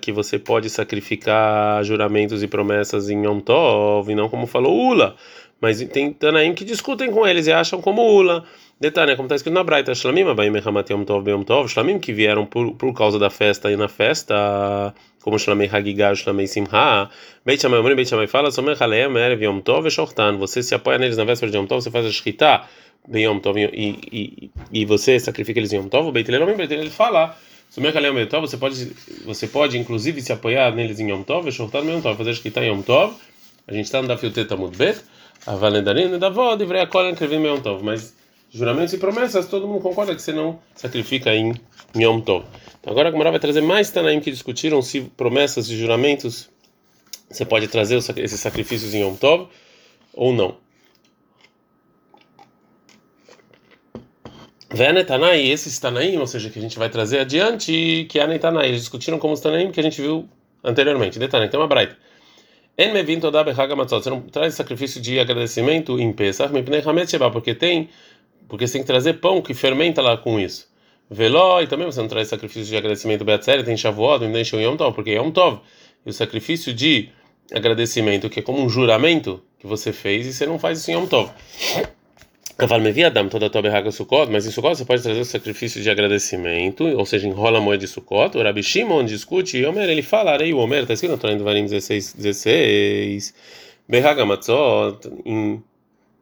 que 0.00 0.10
você 0.10 0.36
pode 0.36 0.68
sacrificar 0.68 1.82
juramentos 1.84 2.42
e 2.42 2.48
promessas 2.48 3.08
em 3.08 3.24
Yom 3.24 3.38
Tov, 3.38 4.10
e 4.10 4.16
não 4.16 4.28
como 4.28 4.48
falou 4.48 4.76
Ula. 4.76 5.14
Mas 5.60 5.80
tem 5.84 6.12
Tanaim 6.12 6.52
que 6.52 6.64
discutem 6.64 7.10
com 7.10 7.24
eles 7.26 7.46
e 7.46 7.52
acham 7.52 7.80
como 7.80 8.02
Ula. 8.02 8.44
Detalhe, 8.80 9.14
como 9.14 9.26
está 9.26 9.36
escrito 9.36 9.54
na 9.54 9.62
Braita, 9.62 9.94
Shlamim, 9.94 10.26
Abaim 10.26 10.50
Mechamat 10.50 10.90
Yom 10.90 11.04
Tov, 11.04 11.28
Yom 11.28 11.44
Tov, 11.44 11.68
Shlamim 11.68 12.00
que 12.00 12.12
vieram 12.12 12.44
por, 12.44 12.74
por 12.74 12.92
causa 12.92 13.20
da 13.20 13.30
festa 13.30 13.70
e 13.70 13.76
na 13.76 13.86
festa, 13.86 14.92
como 15.22 15.38
Shlamei 15.38 15.70
Hagigah, 15.72 16.12
Shlamei 16.16 16.48
Simha, 16.48 17.08
Beit 17.46 17.60
Shammai 17.60 17.78
Omrim, 17.78 17.94
Beit 17.94 18.08
Shammai 18.08 18.26
fala, 18.26 18.50
Somer 18.50 18.76
Haleem, 18.82 19.16
Erev 19.16 19.44
Yom 19.44 19.60
Tov 19.60 19.86
e 19.86 19.90
Shortan, 19.92 20.38
você 20.38 20.60
se 20.60 20.74
apoia 20.74 20.98
neles 20.98 21.16
na 21.16 21.24
véspera 21.24 21.52
de 21.52 21.56
Yom 21.56 21.66
Tov, 21.66 21.82
você 21.82 21.90
faz 21.90 22.04
a 22.04 22.10
Shkita, 22.10 22.64
Yom 23.14 23.38
Tov, 23.38 23.56
e, 23.58 23.70
e, 23.72 24.50
e 24.72 24.84
você 24.84 25.20
sacrifica 25.20 25.60
eles 25.60 25.72
em 25.72 25.76
Yom 25.76 25.88
Tov, 25.88 26.10
Beit 26.10 26.28
Hillel, 26.28 26.56
Beit 26.56 26.72
Hillel 26.72 26.90
fala, 26.90 27.38
Somer 27.70 27.96
Haleem 27.96 28.18
Yom 28.18 28.26
Tov, 28.26 28.40
você 28.40 28.56
pode, 28.56 28.92
você 29.24 29.46
pode 29.46 29.78
inclusive 29.78 30.20
se 30.20 30.32
apoiar 30.32 30.74
neles 30.74 30.98
em 30.98 31.10
Yom 31.10 31.22
Tov, 31.22 31.48
e 31.48 31.52
Shortan 31.52 31.84
Yom 31.84 32.00
Tov, 32.00 32.18
fazer 32.18 32.30
a 32.30 32.34
Shkita 32.34 32.60
Yom 32.64 32.82
Tov, 32.82 33.14
a 33.68 33.72
gente 33.72 33.84
está 33.84 34.02
no 34.02 34.08
Dafio 34.08 34.32
Teta 34.32 34.56
Mudbet, 34.56 35.00
a 35.46 35.54
Valendarina 35.54 36.18
da 36.18 36.28
Vó, 36.28 36.56
Divrei 36.56 36.82
Akol, 36.82 37.14
Krevim 37.14 37.46
Yom 37.46 37.60
Tov, 37.60 37.84
mas 37.84 38.23
juramentos 38.54 38.94
e 38.94 38.98
promessas, 38.98 39.48
todo 39.48 39.66
mundo 39.66 39.82
concorda 39.82 40.14
que 40.14 40.22
você 40.22 40.32
não 40.32 40.60
sacrifica 40.76 41.34
em 41.34 41.52
Yom 41.96 42.20
Tov. 42.20 42.46
Então 42.80 42.92
agora 42.92 43.08
a 43.08 43.12
Gemara 43.12 43.32
vai 43.32 43.40
trazer 43.40 43.60
mais 43.60 43.90
Tanaim 43.90 44.20
que 44.20 44.30
discutiram 44.30 44.80
se 44.80 45.00
promessas 45.00 45.68
e 45.68 45.76
juramentos 45.76 46.48
você 47.28 47.44
pode 47.44 47.66
trazer 47.66 47.96
esses 47.96 48.38
sacrifícios 48.38 48.94
em 48.94 49.02
Yom 49.02 49.16
Tov 49.16 49.48
ou 50.12 50.32
não. 50.32 50.56
Venetanai, 54.70 55.40
esses 55.40 55.78
Tanaim, 55.78 56.16
ou 56.18 56.26
seja, 56.26 56.50
que 56.50 56.58
a 56.58 56.62
gente 56.62 56.78
vai 56.78 56.88
trazer 56.88 57.20
adiante, 57.20 58.06
que 58.08 58.18
é 58.18 58.26
Netanai, 58.26 58.68
eles 58.68 58.80
discutiram 58.80 59.18
como 59.18 59.32
os 59.32 59.40
Tanaim 59.40 59.70
que 59.72 59.80
a 59.80 59.82
gente 59.82 60.00
viu 60.00 60.28
anteriormente. 60.62 61.18
Detalhe, 61.18 61.48
tem 61.48 61.58
uma 61.58 61.68
braita. 61.68 61.96
En 62.76 62.92
Você 62.92 64.10
não 64.10 64.20
traz 64.22 64.54
sacrifício 64.54 65.00
de 65.00 65.20
agradecimento 65.20 65.98
em 66.00 66.12
Pesach, 66.12 66.52
porque 67.32 67.54
tem 67.54 67.88
porque 68.48 68.66
você 68.66 68.74
tem 68.74 68.82
que 68.82 68.86
trazer 68.86 69.14
pão 69.14 69.40
que 69.42 69.54
fermenta 69.54 70.02
lá 70.02 70.16
com 70.16 70.38
isso. 70.38 70.68
Veló, 71.10 71.60
e 71.60 71.66
também 71.66 71.86
você 71.86 72.00
não 72.00 72.08
traz 72.08 72.28
sacrifício 72.28 72.66
de 72.66 72.76
agradecimento 72.76 73.24
Beatzere, 73.24 73.62
tem 73.62 73.76
Shavuot, 73.76 74.26
nem 74.26 74.42
Yom 74.62 74.76
Tov, 74.76 74.94
porque 74.94 75.10
é 75.10 75.14
Yom 75.14 75.30
Tov. 75.30 75.60
E 76.04 76.10
o 76.10 76.12
sacrifício 76.12 76.72
de 76.72 77.10
agradecimento, 77.52 78.28
que 78.30 78.40
é 78.40 78.42
como 78.42 78.62
um 78.62 78.68
juramento 78.68 79.42
que 79.58 79.66
você 79.66 79.92
fez, 79.92 80.26
e 80.26 80.32
você 80.32 80.46
não 80.46 80.58
faz 80.58 80.78
isso 80.78 80.90
em 80.90 80.94
Yom 80.94 81.06
Tov. 81.06 81.30
Cavalmevi 82.56 83.02
Adam 83.04 83.28
toda 83.28 83.46
a 83.46 83.50
tua 83.50 83.62
berraga 83.62 83.90
Sukkot, 83.90 84.30
mas 84.30 84.46
em 84.46 84.50
Sukkot 84.50 84.76
você 84.76 84.84
pode 84.84 85.02
trazer 85.02 85.20
o 85.20 85.24
sacrifício 85.24 85.82
de 85.82 85.90
agradecimento, 85.90 86.84
ou 86.84 87.04
seja, 87.04 87.26
enrola 87.26 87.58
a 87.58 87.60
moeda 87.60 87.80
de 87.80 87.88
Sukkot. 87.88 88.38
O 88.38 88.42
Rabi 88.42 88.62
Shimon 88.62 89.04
discute, 89.04 89.58
e 89.58 89.66
Omer, 89.66 89.90
ele 89.90 90.02
fala, 90.02 90.32
Arei 90.32 90.54
o 90.54 90.58
Omer, 90.58 90.82
está 90.82 90.94
escrito 90.94 91.12
no 91.12 91.18
Torah 91.18 91.32
em 91.32 91.38
Devarim 91.38 91.64
16, 91.64 92.14
16, 92.14 93.34
Berraga 93.88 94.24
Matzot, 94.24 95.00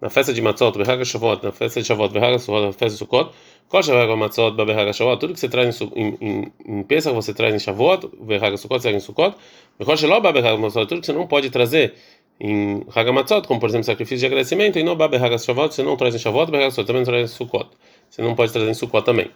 na 0.02 0.10
festa 0.10 0.34
de 0.34 0.42
Matzot, 0.42 0.76
Berraga 0.76 1.04
Shavot, 1.04 1.40
na 1.44 1.52
festa 1.52 1.80
de 1.80 1.86
Shavot, 1.86 2.12
Berraga 2.12 2.38
Sukkot, 2.38 2.66
na 2.66 2.72
festa 2.72 2.88
de 2.88 2.96
Sukkot, 2.96 3.30
qual 3.68 3.82
Berraga 3.84 4.16
Matzot, 4.16 4.50
Berraga 4.56 4.92
Shavot, 4.92 5.16
tudo 5.16 5.32
que 5.32 5.38
você 5.38 5.48
traz 5.48 5.80
em, 5.80 6.18
em, 6.20 6.52
em 6.66 6.82
Pesach 6.82 7.14
você 7.14 7.32
traz 7.32 7.54
em 7.54 7.60
Shavot, 7.60 8.10
Berraga 8.20 8.56
Sukkot, 8.56 8.82
você 8.82 8.88
traz 8.88 8.96
em 9.02 9.06
Sukkot, 9.06 9.36
Berraga 9.78 9.96
Shalom, 9.96 10.20
Berraga 10.20 10.58
Matzot, 10.58 10.86
tudo 10.86 11.00
que 11.00 11.06
você 11.06 11.12
não 11.12 11.28
pode 11.28 11.50
trazer 11.50 11.94
em 12.40 12.84
Hagamatzot, 12.92 13.46
como 13.46 13.60
por 13.60 13.68
exemplo 13.68 13.84
sacrifício 13.84 14.18
de 14.18 14.26
agradecimento, 14.26 14.76
e 14.76 14.82
no 14.82 14.96
Babe 14.96 15.16
Hagashavot, 15.16 15.72
você 15.72 15.84
não 15.84 15.96
traz 15.96 16.16
em 16.16 16.18
Shavot, 16.18 16.52
Hagashavot 16.52 16.84
também 16.84 17.02
não 17.02 17.06
traz 17.06 17.30
em 17.30 17.34
Sukkot. 17.34 17.68
Você 18.10 18.20
não 18.20 18.34
pode 18.34 18.52
trazer 18.52 18.68
em 18.68 18.74
Sukkot 18.74 19.04
também. 19.04 19.30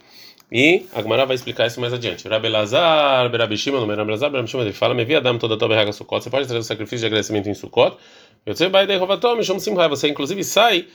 E 0.51 0.85
a 0.93 1.01
Gemara 1.01 1.25
vai 1.25 1.35
explicar 1.35 1.67
isso 1.67 1.79
mais 1.81 1.91
adiante. 1.91 2.27
Rabi 2.27 2.47
Lazar, 2.47 3.29
Rabi 3.29 3.57
Shimon, 3.57 3.85
no 3.85 3.95
Rabi 3.95 4.11
Lazar, 4.11 4.31
Rabi 4.31 4.47
Shimon, 4.47 4.63
ele 4.63 4.73
fala, 4.73 4.93
me 4.93 5.03
via 5.03 5.19
dama 5.19 5.37
toda 5.37 5.55
a 5.55 5.57
tua 5.57 5.91
Sukkot, 5.91 6.23
você 6.23 6.29
pode 6.29 6.45
trazer 6.45 6.59
o 6.59 6.63
sacrifício 6.63 6.99
de 6.99 7.05
agradecimento 7.07 7.49
em 7.49 7.53
Sukkot, 7.53 7.97
eu 8.45 8.55
sei, 8.55 8.69
vai 8.69 8.87
daí 8.87 8.97
Rovatom, 8.97 9.43
chama 9.43 9.59
Simrai, 9.59 9.89
você 9.89 10.07
inclusive 10.07 10.41
sai 10.43 10.87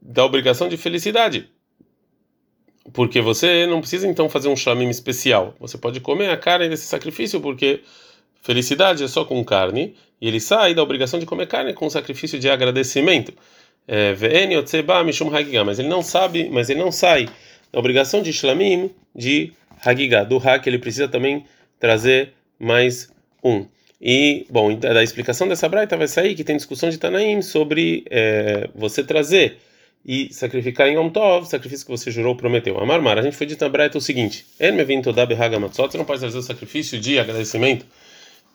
da 0.00 0.24
obrigação 0.26 0.68
de 0.68 0.76
felicidade. 0.76 1.48
Porque 2.92 3.20
você 3.22 3.66
não 3.66 3.80
precisa 3.80 4.06
então 4.06 4.28
fazer 4.28 4.48
um 4.48 4.56
shamim 4.56 4.88
especial. 4.88 5.54
Você 5.58 5.76
pode 5.78 6.00
comer 6.00 6.30
a 6.30 6.36
carne 6.36 6.68
desse 6.68 6.86
sacrifício 6.86 7.40
porque 7.40 7.80
felicidade 8.42 9.02
é 9.02 9.08
só 9.08 9.24
com 9.24 9.42
carne, 9.44 9.94
e 10.20 10.28
ele 10.28 10.38
sai 10.40 10.74
da 10.74 10.82
obrigação 10.82 11.18
de 11.18 11.24
comer 11.26 11.46
carne 11.46 11.72
com 11.72 11.88
sacrifício 11.88 12.38
de 12.38 12.48
agradecimento. 12.48 13.32
É, 13.86 14.14
mas 15.64 15.78
ele 15.78 15.88
não 15.88 16.02
sabe, 16.02 16.50
mas 16.50 16.68
ele 16.68 16.80
não 16.80 16.92
sai 16.92 17.26
da 17.72 17.78
obrigação 17.78 18.22
de 18.22 18.32
shlamim 18.32 18.90
de 19.14 19.52
hagigah, 19.84 20.24
do 20.24 20.38
hak, 20.38 20.68
ele 20.68 20.78
precisa 20.78 21.08
também 21.08 21.44
trazer 21.78 22.32
mais 22.58 23.10
um. 23.42 23.66
E, 24.00 24.46
bom, 24.48 24.74
da 24.74 25.02
explicação 25.02 25.48
dessa 25.48 25.68
braita 25.68 25.96
vai 25.96 26.06
sair 26.06 26.34
que 26.34 26.44
tem 26.44 26.56
discussão 26.56 26.88
de 26.88 26.98
Tanaim 26.98 27.42
sobre 27.42 28.04
é, 28.10 28.68
você 28.74 29.02
trazer 29.02 29.58
e 30.06 30.32
sacrificar 30.32 30.88
em 30.88 30.94
Yom 30.94 31.10
Tov, 31.10 31.46
sacrifício 31.46 31.84
que 31.84 31.90
você 31.90 32.10
jurou 32.10 32.36
prometeu. 32.36 32.78
Amar 32.78 33.02
Mar, 33.02 33.18
a 33.18 33.22
gente 33.22 33.36
foi 33.36 33.46
dito 33.46 33.62
na 33.64 33.68
braita 33.68 33.98
o 33.98 34.00
seguinte: 34.00 34.46
você 34.56 35.98
não 35.98 36.04
pode 36.04 36.20
trazer 36.20 36.38
o 36.38 36.42
sacrifício 36.42 36.98
de 37.00 37.18
agradecimento 37.18 37.84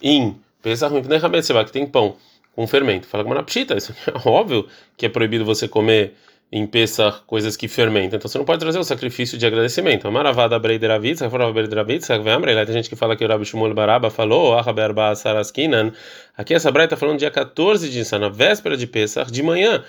em 0.01 0.35
Pesach 0.61 0.93
Mipnei 0.93 1.19
que 1.65 1.71
tem 1.71 1.85
pão 1.85 2.15
com 2.55 2.65
fermento. 2.65 3.07
Fala 3.07 3.23
como 3.23 3.35
na 3.35 3.43
pshita, 3.43 3.75
isso 3.75 3.93
é 4.07 4.13
óbvio 4.27 4.67
que 4.95 5.05
é 5.05 5.09
proibido 5.09 5.43
você 5.43 5.67
comer 5.67 6.15
em 6.51 6.67
Pesach 6.67 7.21
coisas 7.25 7.57
que 7.57 7.67
fermentam. 7.67 8.17
Então 8.17 8.29
você 8.29 8.37
não 8.37 8.45
pode 8.45 8.59
trazer 8.59 8.77
o 8.77 8.83
sacrifício 8.83 9.37
de 9.37 9.45
agradecimento. 9.45 10.07
Amaravada 10.07 10.57
Breideravitz, 10.59 11.21
Raforava 11.21 11.51
Breideravitz, 11.51 12.07
Tem 12.07 12.73
gente 12.73 12.89
que 12.89 12.95
fala 12.95 13.15
que 13.15 13.25
o 13.25 13.27
Rabi 13.27 13.45
Shmuel 13.45 13.73
Baraba 13.73 14.09
falou, 14.09 14.53
Ahaberba 14.53 15.15
Saraskinan. 15.15 15.91
Aqui 16.37 16.53
essa 16.53 16.71
Braita 16.71 16.93
está 16.93 16.97
falando 17.05 17.19
dia 17.19 17.31
14 17.31 17.89
de 17.89 17.99
Nissan, 17.99 18.19
na 18.19 18.29
véspera 18.29 18.77
de 18.77 18.85
Pesach, 18.85 19.31
de 19.31 19.41
manhã. 19.41 19.83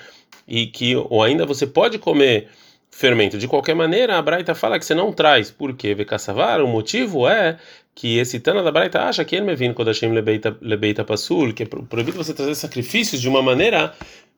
E 0.48 0.66
que, 0.66 0.96
ou 0.96 1.22
ainda 1.22 1.44
você 1.44 1.66
pode 1.66 1.98
comer 1.98 2.48
fermento. 2.90 3.36
De 3.36 3.48
qualquer 3.48 3.74
maneira, 3.74 4.16
a 4.16 4.22
Braita 4.22 4.54
fala 4.54 4.78
que 4.78 4.86
você 4.86 4.94
não 4.94 5.12
traz. 5.12 5.50
Por 5.50 5.74
quê? 5.74 5.94
Vekassavar, 5.94 6.62
o 6.62 6.68
motivo 6.68 7.28
é 7.28 7.58
que 7.94 8.18
esse 8.18 8.40
Tana 8.40 8.62
da 8.62 8.70
Braita 8.70 9.02
acha 9.02 9.24
que 9.24 9.36
ele 9.36 9.46
me 9.46 9.54
vindo 9.54 9.74
quando 9.74 9.88
Hashem 9.88 10.12
lebeita, 10.12 10.56
lebeita 10.60 11.04
passul, 11.04 11.52
que 11.52 11.64
é 11.64 11.66
proibido 11.66 12.16
você 12.16 12.32
trazer 12.32 12.54
sacrifícios 12.54 13.20
de 13.20 13.28
uma 13.28 13.42
maneira 13.42 13.92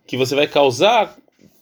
que 0.06 0.16
você 0.16 0.34
vai 0.34 0.46
causar. 0.46 1.16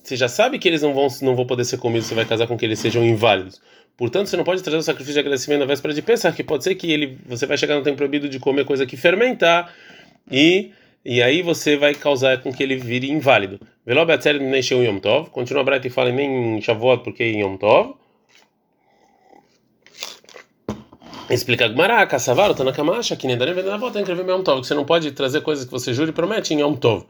Você 0.04 0.16
já 0.16 0.28
sabe 0.28 0.58
que 0.58 0.68
eles 0.68 0.82
não 0.82 0.92
vão, 0.92 1.08
não 1.22 1.34
vão 1.34 1.46
poder 1.46 1.64
ser 1.64 1.78
comidos, 1.78 2.06
você 2.06 2.14
vai 2.14 2.26
casar 2.26 2.46
com 2.46 2.58
que 2.58 2.64
eles 2.64 2.78
sejam 2.78 3.02
inválidos. 3.02 3.60
Portanto, 3.96 4.28
você 4.28 4.36
não 4.36 4.44
pode 4.44 4.62
trazer 4.62 4.76
o 4.76 4.82
sacrifício 4.82 5.14
de 5.14 5.20
agradecimento 5.20 5.60
na 5.60 5.66
véspera 5.66 5.94
de 5.94 6.02
pensar 6.02 6.32
que 6.32 6.44
pode 6.44 6.62
ser 6.62 6.74
que 6.74 6.92
ele, 6.92 7.18
você 7.26 7.46
vai 7.46 7.56
chegar 7.56 7.74
no 7.74 7.82
tempo 7.82 7.96
proibido 7.96 8.28
de 8.28 8.38
comer 8.38 8.66
coisa 8.66 8.84
que 8.84 8.96
fermentar 8.96 9.74
e 10.30 10.72
e 11.04 11.22
aí 11.22 11.42
você 11.42 11.76
vai 11.76 11.94
causar 11.94 12.40
com 12.40 12.50
que 12.50 12.62
ele 12.62 12.76
vire 12.76 13.10
inválido. 13.10 13.60
Velo 13.84 14.06
Beatzer 14.06 14.40
nem 14.40 14.62
Yom 14.62 14.98
Tov. 14.98 15.28
Continua 15.28 15.60
a 15.60 15.64
Braita 15.64 15.86
e 15.86 15.90
fala 15.90 16.10
nem 16.10 16.56
em 16.56 16.62
Shavuot 16.62 17.04
porque 17.04 17.22
em 17.24 17.42
Yom 17.42 17.58
Tov. 17.58 17.94
Explica 21.28 21.68
Gmará, 21.68 22.06
Kassavar, 22.06 22.50
o 22.50 22.54
Tanakamacha, 22.54 23.16
que 23.16 23.26
nem 23.26 23.36
Darim 23.36 23.52
Venavot, 23.52 23.98
escrever 23.98 24.26
Yom 24.26 24.42
Tov, 24.42 24.62
que 24.62 24.66
você 24.66 24.74
não 24.74 24.84
pode 24.84 25.12
trazer 25.12 25.42
coisas 25.42 25.66
que 25.66 25.70
você 25.70 25.92
jura 25.92 26.10
e 26.10 26.12
promete 26.12 26.54
em 26.54 26.60
Yom 26.60 26.74
Tov. 26.74 27.06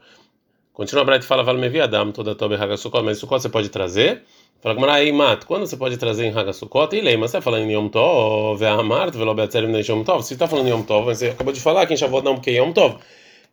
Continua 0.75 1.09
a 1.09 1.15
e 1.15 1.21
fala, 1.21 1.41
Val 1.41 1.57
Mevi 1.57 1.79
Adam, 1.79 2.11
toda 2.11 2.35
Tobe 2.35 2.55
Hagasukot, 2.55 3.01
mas 3.01 3.17
Sukot 3.17 3.41
você 3.41 3.47
pode 3.47 3.69
trazer. 3.69 4.23
Fala 4.61 4.75
Gmará, 4.75 5.01
Ei 5.01 5.09
Mat, 5.13 5.45
quando 5.45 5.65
você 5.65 5.77
pode 5.77 5.95
trazer 5.95 6.25
em 6.25 6.37
Hagasukot? 6.37 6.93
E 6.93 6.99
Lei, 6.99 7.15
mas 7.15 7.31
você 7.31 7.37
está 7.37 7.41
falando 7.49 7.63
em 7.63 7.71
Yom 7.71 7.87
Tov, 7.87 8.59
Ve'amart, 8.59 9.15
Velo 9.15 9.33
Beatzer 9.33 9.65
nem 9.69 9.81
Yom 9.81 10.03
Tov. 10.03 10.21
Se 10.23 10.33
está 10.33 10.49
falando 10.49 10.67
em 10.67 10.71
Yom 10.71 10.83
Tov, 10.83 11.05
você 11.05 11.27
acabou 11.27 11.53
de 11.53 11.61
falar 11.61 11.85
que 11.85 11.93
em 11.93 11.97
Shavuot 11.97 12.25
não, 12.25 12.35
porque 12.35 12.49
é 12.49 12.55
Yom 12.55 12.73
Tov. 12.73 12.97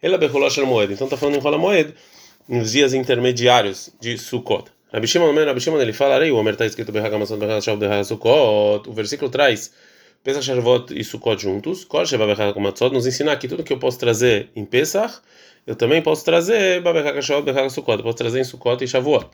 Ele 0.03 0.17
é 0.17 0.65
moed. 0.65 0.93
Então 0.93 1.07
está 1.07 1.17
falando 1.17 1.37
em 1.37 1.39
rola 1.39 1.57
moed 1.57 1.95
nos 2.49 2.73
dias 2.73 2.93
intermediários 2.93 3.93
de 4.01 4.19
Sukkot. 4.19 4.65
Rabi 4.93 5.07
Shimon, 5.07 5.33
ele 5.81 5.93
fala, 5.93 6.19
o 6.29 6.37
Omer 6.37 6.55
está 6.55 6.67
escrito 6.67 6.91
Behagamasot 6.91 7.37
Behagamasot 7.39 8.19
O 8.89 8.93
versículo 8.93 9.31
traz 9.31 9.73
Pesach 10.23 10.45
Shavuot 10.45 10.95
e 10.95 11.03
Sukkot 11.03 11.43
juntos. 11.43 11.85
Kol 11.85 12.07
Sheva 12.07 12.27
Behagamasot 12.27 12.93
nos 12.93 13.07
ensinar 13.07 13.37
que 13.37 13.49
tudo 13.49 13.65
que 13.65 13.73
eu 13.73 13.79
posso 13.79 13.99
trazer 13.99 14.51
em 14.55 14.65
Pesach, 14.65 15.21
eu 15.67 15.75
também 15.75 16.01
posso 16.01 16.25
trazer 16.25 16.81
Behagamasot 16.81 17.43
Behagamasot 17.43 17.85
Eu 17.89 18.03
posso 18.03 18.17
trazer 18.17 18.41
em 18.41 18.45
Sukkot 18.45 18.85
e 18.85 18.87
Shavuot. 18.87 19.27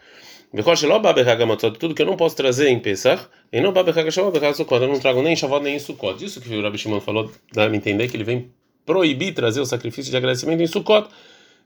Tudo 1.79 1.95
que 1.95 2.01
eu 2.01 2.07
não 2.07 2.17
posso 2.17 2.35
trazer 2.35 2.69
em 2.71 2.79
Pesach, 2.81 3.27
e 3.53 3.61
não 3.61 3.71
eu 3.71 4.89
não 4.89 4.99
trago 4.99 5.23
nem 5.23 5.35
em 5.35 5.37
Shavuot 5.37 5.63
nem 5.63 5.77
em 5.77 5.79
Sukkot. 5.79 6.25
Isso 6.25 6.41
que 6.41 6.57
o 6.57 6.63
Rabi 6.63 6.79
Shimon 6.79 7.03
falou, 7.03 7.31
dá 7.53 7.67
a 7.67 7.77
entender 7.77 8.09
que 8.09 8.17
ele 8.17 8.25
vem 8.25 8.51
proibir 8.87 9.35
trazer 9.35 9.61
o 9.61 9.67
sacrifício 9.67 10.11
de 10.11 10.17
agradecimento 10.17 10.63
em 10.63 10.67
Sukkot, 10.67 11.11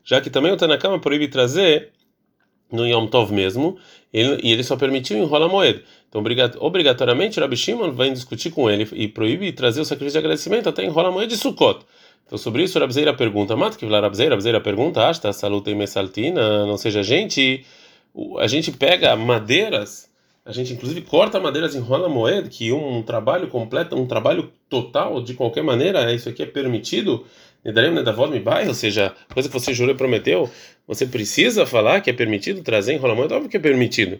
já 0.03 0.19
que 0.19 0.29
também 0.29 0.51
o 0.51 0.57
Tanakama 0.57 0.99
proíbe 0.99 1.29
trazer 1.29 1.92
no 2.73 2.85
Yom 2.85 3.07
Tov 3.07 3.31
mesmo, 3.31 3.77
ele, 4.11 4.39
e 4.43 4.51
ele 4.51 4.63
só 4.63 4.75
permitiu 4.75 5.17
em 5.17 5.25
Rola 5.25 5.47
Moed. 5.47 5.83
Então, 6.09 6.23
obrigatoriamente, 6.59 7.39
Rabi 7.39 7.55
Shimon 7.55 7.91
vai 7.91 8.09
discutir 8.11 8.51
com 8.51 8.69
ele 8.69 8.87
e 8.93 9.07
proíbe 9.07 9.51
trazer 9.51 9.81
o 9.81 9.85
sacrifício 9.85 10.19
de 10.19 10.25
agradecimento 10.25 10.67
até 10.67 10.83
em 10.83 10.89
Rola 10.89 11.11
Moed 11.11 11.27
de 11.27 11.37
Sukkot. 11.37 11.85
Então, 12.25 12.37
sobre 12.37 12.63
isso, 12.63 12.79
Rabzeira 12.79 13.13
pergunta, 13.13 13.55
Mato 13.55 13.77
que 13.77 13.85
Rabzeira, 13.85 14.35
Rabzeira 14.35 14.59
pergunta, 14.59 15.07
ah, 15.07 15.33
saluta 15.33 15.69
e 15.69 15.75
mesaltina, 15.75 16.65
não 16.65 16.77
seja, 16.77 17.01
a 17.01 17.03
gente, 17.03 17.65
a 18.39 18.47
gente 18.47 18.71
pega 18.71 19.15
madeiras 19.15 20.11
a 20.45 20.51
gente 20.51 20.73
inclusive 20.73 21.01
corta 21.01 21.39
madeiras 21.39 21.73
em 21.73 21.79
rola 21.79 22.09
moeda, 22.09 22.49
que 22.49 22.71
um 22.71 23.01
trabalho 23.01 23.47
completo, 23.47 23.95
um 23.95 24.05
trabalho 24.05 24.51
total, 24.69 25.21
de 25.21 25.33
qualquer 25.33 25.63
maneira, 25.63 26.13
isso 26.13 26.27
aqui 26.27 26.43
é 26.43 26.45
permitido. 26.45 27.25
Ou 28.67 28.73
seja, 28.73 29.13
coisa 29.33 29.47
que 29.47 29.53
você 29.53 29.73
jurou 29.73 29.93
e 29.93 29.97
prometeu, 29.97 30.49
você 30.87 31.05
precisa 31.05 31.65
falar 31.65 32.01
que 32.01 32.09
é 32.09 32.13
permitido 32.13 32.61
trazer 32.61 32.93
em 32.93 32.97
rola 32.97 33.15
moeda, 33.15 33.35
óbvio 33.35 33.49
que 33.49 33.57
é 33.57 33.59
permitido. 33.59 34.19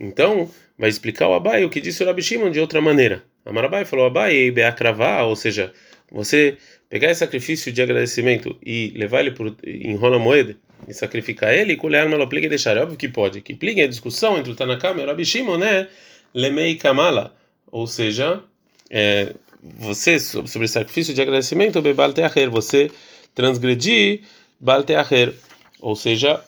Então, 0.00 0.50
vai 0.78 0.88
explicar 0.88 1.28
o 1.28 1.34
Abai 1.34 1.64
o 1.64 1.70
que 1.70 1.80
disse 1.80 2.02
o 2.02 2.06
Rabi 2.06 2.22
Shimon 2.22 2.50
de 2.50 2.60
outra 2.60 2.80
maneira. 2.80 3.22
Amarabai 3.44 3.84
falou 3.84 4.06
Abai 4.06 4.34
e 4.34 4.72
cravar, 4.72 5.24
ou 5.24 5.34
seja, 5.34 5.72
você 6.10 6.56
pegar 6.88 7.10
esse 7.10 7.20
sacrifício 7.20 7.72
de 7.72 7.82
agradecimento 7.82 8.56
e 8.64 8.92
levar 8.96 9.20
ele 9.20 9.34
em 9.66 9.96
rola 9.96 10.18
moeda 10.18 10.56
e 10.86 10.94
sacrificar 10.94 11.52
ele, 11.52 11.76
colher 11.76 12.08
malopliga 12.08 12.46
e 12.46 12.48
deixar. 12.48 12.76
É 12.76 12.82
óbvio 12.82 12.96
que 12.96 13.08
pode. 13.08 13.40
Que 13.40 13.54
pliga 13.54 13.84
a 13.84 13.88
discussão 13.88 14.38
entre 14.38 14.52
o 14.52 14.54
Tanakama 14.54 15.00
e 15.00 15.04
o 15.04 15.06
Rabi 15.06 15.24
Shimon, 15.24 15.58
né? 15.58 15.88
Lemei 16.32 16.76
Kamala. 16.76 17.34
Ou 17.70 17.86
seja, 17.86 18.42
é, 18.90 19.34
você, 19.62 20.18
sobre 20.18 20.68
sacrifício 20.68 21.14
de 21.14 21.20
agradecimento, 21.20 21.82
Bebal 21.82 22.12
Teacher, 22.12 22.50
você 22.50 22.90
transgredir 23.34 24.22
Bal 24.58 24.82
Teacher. 24.84 25.34
Ou 25.80 25.94
seja, 25.94 26.42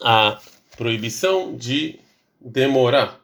a 0.00 0.38
proibição 0.76 1.56
de 1.56 1.98
demorar. 2.40 3.20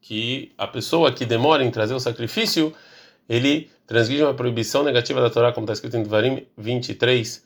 Que 0.00 0.52
a 0.58 0.66
pessoa 0.66 1.12
que 1.12 1.24
demora 1.24 1.64
em 1.64 1.70
trazer 1.70 1.94
o 1.94 2.00
sacrifício, 2.00 2.74
ele 3.26 3.70
transgride 3.86 4.22
uma 4.22 4.34
proibição 4.34 4.82
negativa 4.82 5.20
da 5.20 5.30
Torá, 5.30 5.52
como 5.52 5.64
está 5.64 5.72
escrito 5.72 5.96
em 5.96 6.02
Devarim 6.02 6.46
23, 6.58 7.42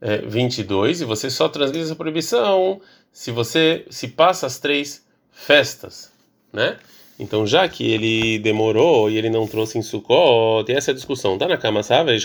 é, 0.00 0.18
22, 0.18 1.00
e 1.00 1.04
você 1.04 1.30
só 1.30 1.48
transgride 1.48 1.84
essa 1.84 1.96
proibição 1.96 2.82
se 3.10 3.30
você 3.30 3.86
se 3.88 4.08
passa 4.08 4.46
as 4.46 4.58
três 4.58 5.06
festas, 5.30 6.12
né? 6.52 6.78
Então, 7.22 7.46
já 7.46 7.68
que 7.68 7.88
ele 7.88 8.40
demorou 8.40 9.08
e 9.08 9.16
ele 9.16 9.30
não 9.30 9.46
trouxe 9.46 9.78
em 9.78 9.82
Sukkot, 9.82 10.66
tem 10.66 10.74
essa 10.74 10.92
discussão. 10.92 11.38
Tá 11.38 11.46
na 11.46 11.56
cama, 11.56 11.80
sabe? 11.80 12.18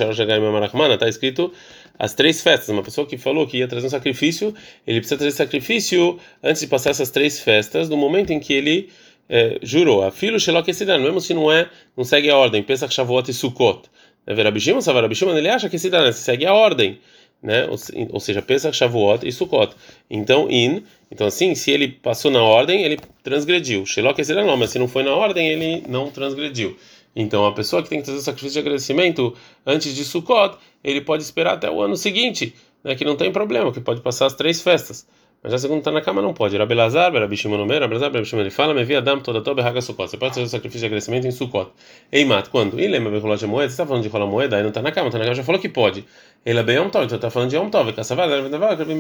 Tá 0.98 1.08
escrito 1.08 1.54
as 2.00 2.16
três 2.16 2.42
festas. 2.42 2.70
Uma 2.70 2.82
pessoa 2.82 3.06
que 3.06 3.16
falou 3.16 3.46
que 3.46 3.58
ia 3.58 3.68
trazer 3.68 3.86
um 3.86 3.92
sacrifício, 3.92 4.56
ele 4.88 5.00
precisa 5.00 5.20
trazer 5.20 5.36
sacrifício 5.36 6.18
antes 6.42 6.62
de 6.62 6.68
passar 6.68 6.89
essas 6.89 7.12
três 7.12 7.39
festas, 7.39 7.89
no 7.89 7.96
momento 7.96 8.34
em 8.34 8.39
que 8.39 8.51
ele 8.51 8.89
é, 9.30 9.60
jurou. 9.62 10.04
A 10.04 10.10
filho 10.10 10.39
Shelok 10.39 10.72
mesmo 11.00 11.22
se 11.22 11.32
não 11.32 11.51
é, 11.51 11.70
não 11.96 12.04
segue 12.04 12.32
a 12.32 12.36
ordem. 12.36 12.63
Pesach, 12.63 12.92
Shavuot 12.92 13.30
e 13.30 13.34
Sukkot. 13.36 13.84
É 14.25 14.34
Rabishimon, 14.34 14.82
Savar 14.82 15.04
Rabishimon, 15.04 15.38
ele 15.38 15.48
acha 15.48 15.70
que 15.70 15.75
esse 15.75 15.92
segue 16.13 16.46
a 16.48 16.54
ordem 16.56 17.00
né? 17.41 17.67
Ou, 17.70 18.20
seja, 18.20 18.41
Pesach, 18.41 18.75
Shavuot 18.75 19.27
e 19.27 19.32
Sukkot. 19.32 19.74
Então, 20.10 20.50
in, 20.50 20.84
então 21.12 21.27
assim, 21.27 21.56
se 21.56 21.72
ele 21.72 21.88
passou 21.88 22.32
na 22.32 22.41
ordem, 22.41 22.84
ele 22.84 23.00
transgrediu. 23.24 23.86
Shelok 23.86 24.24
será 24.24 24.44
não, 24.44 24.58
mas 24.58 24.72
se 24.72 24.79
não 24.79 24.88
foi 24.88 25.03
na 25.03 25.13
ordem, 25.13 25.48
ele 25.48 25.84
não 25.88 26.10
transgrediu. 26.10 26.77
Então, 27.15 27.46
a 27.46 27.51
pessoa 27.51 27.82
que 27.82 27.89
tem 27.89 28.00
que 28.00 28.06
fazer 28.06 28.20
o 28.20 28.22
sacrifício 28.22 28.53
de 28.53 28.60
agradecimento 28.60 29.36
antes 29.65 29.96
de 29.96 30.03
Sukkot, 30.03 30.58
ele 30.84 31.01
pode 31.01 31.24
esperar 31.24 31.53
até 31.53 31.70
o 31.70 31.82
ano 31.82 31.96
seguinte, 31.96 32.53
né, 32.84 32.96
que 32.96 33.03
não 33.03 33.15
tem 33.15 33.32
problema, 33.32 33.72
que 33.72 33.82
pode 33.82 34.01
passar 34.01 34.27
as 34.27 34.36
três 34.36 34.62
festas. 34.62 35.08
Mas 35.44 35.51
já 35.51 35.60
segundo 35.60 35.79
está 35.79 35.91
na 35.91 36.01
cama 36.01 36.22
não 36.22 36.34
pode. 36.34 36.58
Rabelazar, 36.58 37.13
Rabishimon 37.13 37.62
Omer, 37.62 37.82
Rabelazar, 37.82 38.12
Rabishimon 38.12 38.41
ele 38.41 38.50
fala, 38.50 38.74
me 38.74 38.84
via 38.84 39.01
dam 39.01 39.20
toda 39.20 39.41
toda 39.41 39.62
berraga 39.62 39.82
Sukkot. 39.82 40.10
Você 40.10 40.17
pode 40.17 40.34
fazer 40.34 40.46
o 40.46 40.50
sacrifício 40.50 40.82
de 40.82 40.86
agradecimento 40.88 41.27
em 41.27 41.32
Sukkot. 41.32 41.72
Ei, 42.12 42.25
mat, 42.25 42.50
quando? 42.50 42.79
E 42.79 42.88
lembra 42.88 43.12
Bekulot 43.12 43.46
moeda? 43.46 43.70
Você 43.70 43.74
está 43.74 43.86
falando 43.86 44.03
de 44.03 44.10
rola 44.10 44.25
moeda? 44.25 44.58
Aí 44.58 44.62
não 44.63 44.70
está 44.70 44.82
na 44.82 44.91
cama, 44.91 45.08
está 45.08 45.20
na 45.20 45.25
cama, 45.25 45.36
já 45.36 45.44
falou 45.44 45.62
que 45.62 45.70
pode. 45.70 46.06
Ele 46.46 46.60
é 46.60 46.63
bem 46.63 46.77
Yom 46.77 46.89
Tov, 46.89 47.06
então 47.06 47.15
está 47.17 47.29
falando 47.29 47.50
de 47.50 47.56
Yom 47.56 47.70
Tov. 47.70 47.94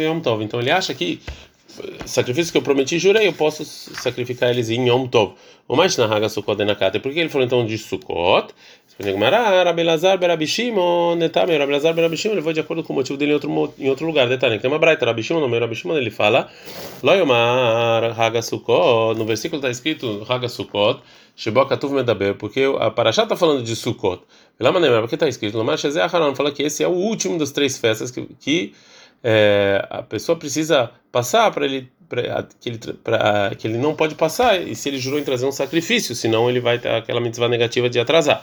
Yom 0.03 0.19
Tov. 0.19 0.43
Então 0.43 0.59
ele 0.59 0.71
acha 0.71 0.93
que 0.93 1.19
sacrifícios 2.05 2.51
que 2.51 2.57
eu 2.57 2.61
prometi, 2.61 2.97
jurei, 2.99 3.27
eu 3.27 3.33
posso 3.33 3.63
sacrificar 3.65 4.49
eles 4.49 4.69
em 4.69 4.87
Yom 4.87 5.07
Tov. 5.07 5.33
O 5.67 5.75
mais 5.75 5.97
na 5.97 6.05
Haga 6.05 6.29
Sukkot 6.29 6.63
Nakata. 6.63 6.99
Por 6.99 7.11
que 7.11 7.19
ele 7.19 7.29
falou 7.29 7.45
então 7.45 7.65
de 7.65 7.77
Sukkot? 7.77 8.53
Rabelazar 8.99 10.17
Berabishimon, 10.17 11.15
Netame, 11.17 11.55
Rabelazar 11.57 11.93
Berabishimon, 11.93 12.33
ele 12.33 12.41
foi 12.41 12.53
de 12.53 12.61
acordo 12.61 12.83
com 12.83 12.93
o 12.93 12.95
motivo 12.95 13.17
dele 13.17 13.31
em 13.31 13.33
outro, 13.35 13.73
em 13.77 13.89
outro 13.89 14.07
lugar. 14.07 14.27
Detalhe, 14.27 14.59
tem 14.59 14.71
uma 14.71 14.79
braita, 14.79 15.05
Rabishimon, 15.05 15.39
no 15.39 15.47
meu 15.47 15.59
Rabishimon, 15.59 15.97
ele 15.97 16.09
fala, 16.09 16.49
Loyomar 17.03 18.19
Haga 18.19 18.41
Sukkot, 18.41 19.19
no 19.19 19.25
versículo 19.25 19.59
está 19.59 19.69
escrito 19.69 20.25
Haga 20.27 20.49
Sukkot, 20.49 21.01
Shebokatuv 21.35 21.93
Medaber, 21.93 22.33
porque 22.35 22.63
a 22.79 22.89
Parashá 22.89 23.23
está 23.23 23.35
falando 23.35 23.61
de 23.61 23.75
Sukkot. 23.75 24.23
Lá 24.59 24.73
porque 24.73 25.15
está 25.15 25.27
escrito, 25.27 25.55
Lomar 25.55 25.77
Shezeh 25.77 26.01
Aharon, 26.01 26.33
fala 26.33 26.51
que 26.51 26.63
esse 26.63 26.83
é 26.83 26.87
o 26.87 26.91
último 26.91 27.37
das 27.37 27.51
três 27.51 27.77
festas 27.77 28.09
que, 28.09 28.25
que 28.39 28.73
é, 29.29 29.85
a 29.89 30.01
pessoa 30.01 30.37
precisa 30.39 30.89
passar 31.11 31.51
para 31.51 31.65
ele 31.65 31.91
pra, 32.07 32.47
que 32.61 32.69
ele 32.69 32.77
pra, 32.77 33.51
que 33.57 33.67
ele 33.67 33.77
não 33.77 33.93
pode 33.93 34.15
passar 34.15 34.61
e 34.61 34.73
se 34.73 34.87
ele 34.87 34.97
jurou 34.97 35.19
em 35.19 35.23
trazer 35.23 35.45
um 35.45 35.51
sacrifício, 35.51 36.15
senão 36.15 36.49
ele 36.49 36.61
vai 36.61 36.79
ter 36.79 36.87
aquela 36.87 37.19
mitzvah 37.19 37.49
negativa 37.49 37.89
de 37.89 37.99
atrasar. 37.99 38.41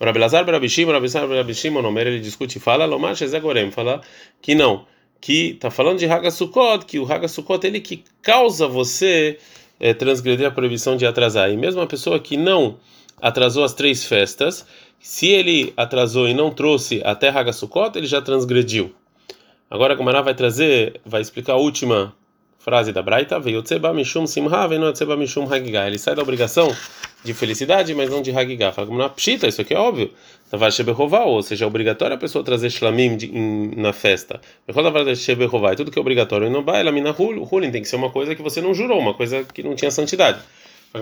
Rabelazar 0.00 0.44
Berabishim, 0.44 0.84
o 0.84 0.92
Rabelazar 0.92 1.26
Berabishim, 1.26 1.70
o 1.70 1.82
Nomer, 1.82 2.06
ele 2.06 2.20
discute 2.20 2.58
e 2.58 2.60
fala, 2.60 2.84
Lomar 2.84 3.16
Shezegorem, 3.16 3.72
fala 3.72 4.02
que 4.40 4.54
não, 4.54 4.86
que 5.20 5.50
está 5.50 5.68
falando 5.68 5.98
de 5.98 6.06
Haga 6.06 6.30
Sukkot, 6.30 6.86
que 6.86 7.00
o 7.00 7.12
Haga 7.12 7.26
Sukkot 7.26 7.66
ele 7.66 7.80
que 7.80 8.04
causa 8.22 8.68
você 8.68 9.36
é, 9.80 9.92
transgredir 9.92 10.46
a 10.46 10.50
proibição 10.52 10.96
de 10.96 11.04
atrasar. 11.04 11.50
E 11.50 11.56
mesmo 11.56 11.80
a 11.80 11.88
pessoa 11.88 12.20
que 12.20 12.36
não 12.36 12.78
atrasou 13.20 13.64
as 13.64 13.74
três 13.74 14.04
festas, 14.04 14.64
se 15.00 15.26
ele 15.26 15.72
atrasou 15.76 16.28
e 16.28 16.34
não 16.34 16.52
trouxe 16.52 17.02
até 17.04 17.30
Haga 17.30 17.52
Sukkot, 17.52 17.98
ele 17.98 18.06
já 18.06 18.22
transgrediu. 18.22 18.94
Agora 19.70 19.94
a 19.94 19.96
Gomara 19.96 20.20
vai 20.20 20.34
trazer, 20.34 21.00
vai 21.06 21.20
explicar 21.20 21.52
a 21.52 21.56
última 21.56 22.12
frase 22.58 22.92
da 22.92 23.02
Braita, 23.02 23.38
veio 23.38 23.62
Tseba 23.62 23.94
Tseba. 23.94 25.86
Ele 25.86 25.98
sai 25.98 26.16
da 26.16 26.22
obrigação 26.22 26.74
de 27.22 27.32
felicidade, 27.32 27.94
mas 27.94 28.10
não 28.10 28.20
de 28.20 28.36
Hagigah. 28.36 28.72
Fala 28.72 28.88
como 28.88 28.98
na 28.98 29.08
Pshita, 29.08 29.46
isso 29.46 29.60
aqui 29.60 29.72
é 29.72 29.78
óbvio. 29.78 30.10
Tavar 30.50 30.72
Shebehová, 30.72 31.24
ou 31.24 31.40
seja, 31.40 31.64
é 31.64 31.68
obrigatório 31.68 32.16
a 32.16 32.18
pessoa 32.18 32.44
trazer 32.44 32.70
Shlamim 32.70 33.16
de, 33.16 33.26
em, 33.26 33.70
na 33.76 33.92
festa. 33.92 34.40
Shebehová, 35.14 35.76
tudo 35.76 35.90
que 35.90 35.98
é 35.98 36.02
obrigatório 36.02 36.48
e 36.48 36.50
não 36.50 36.64
vai, 36.64 36.80
ela 36.80 36.90
mina 36.90 37.14
Hulin, 37.16 37.70
tem 37.70 37.80
que 37.80 37.88
ser 37.88 37.96
uma 37.96 38.10
coisa 38.10 38.34
que 38.34 38.42
você 38.42 38.60
não 38.60 38.74
jurou, 38.74 38.98
uma 38.98 39.14
coisa 39.14 39.44
que 39.44 39.62
não 39.62 39.76
tinha 39.76 39.90
santidade. 39.90 40.40
Não 40.92 41.00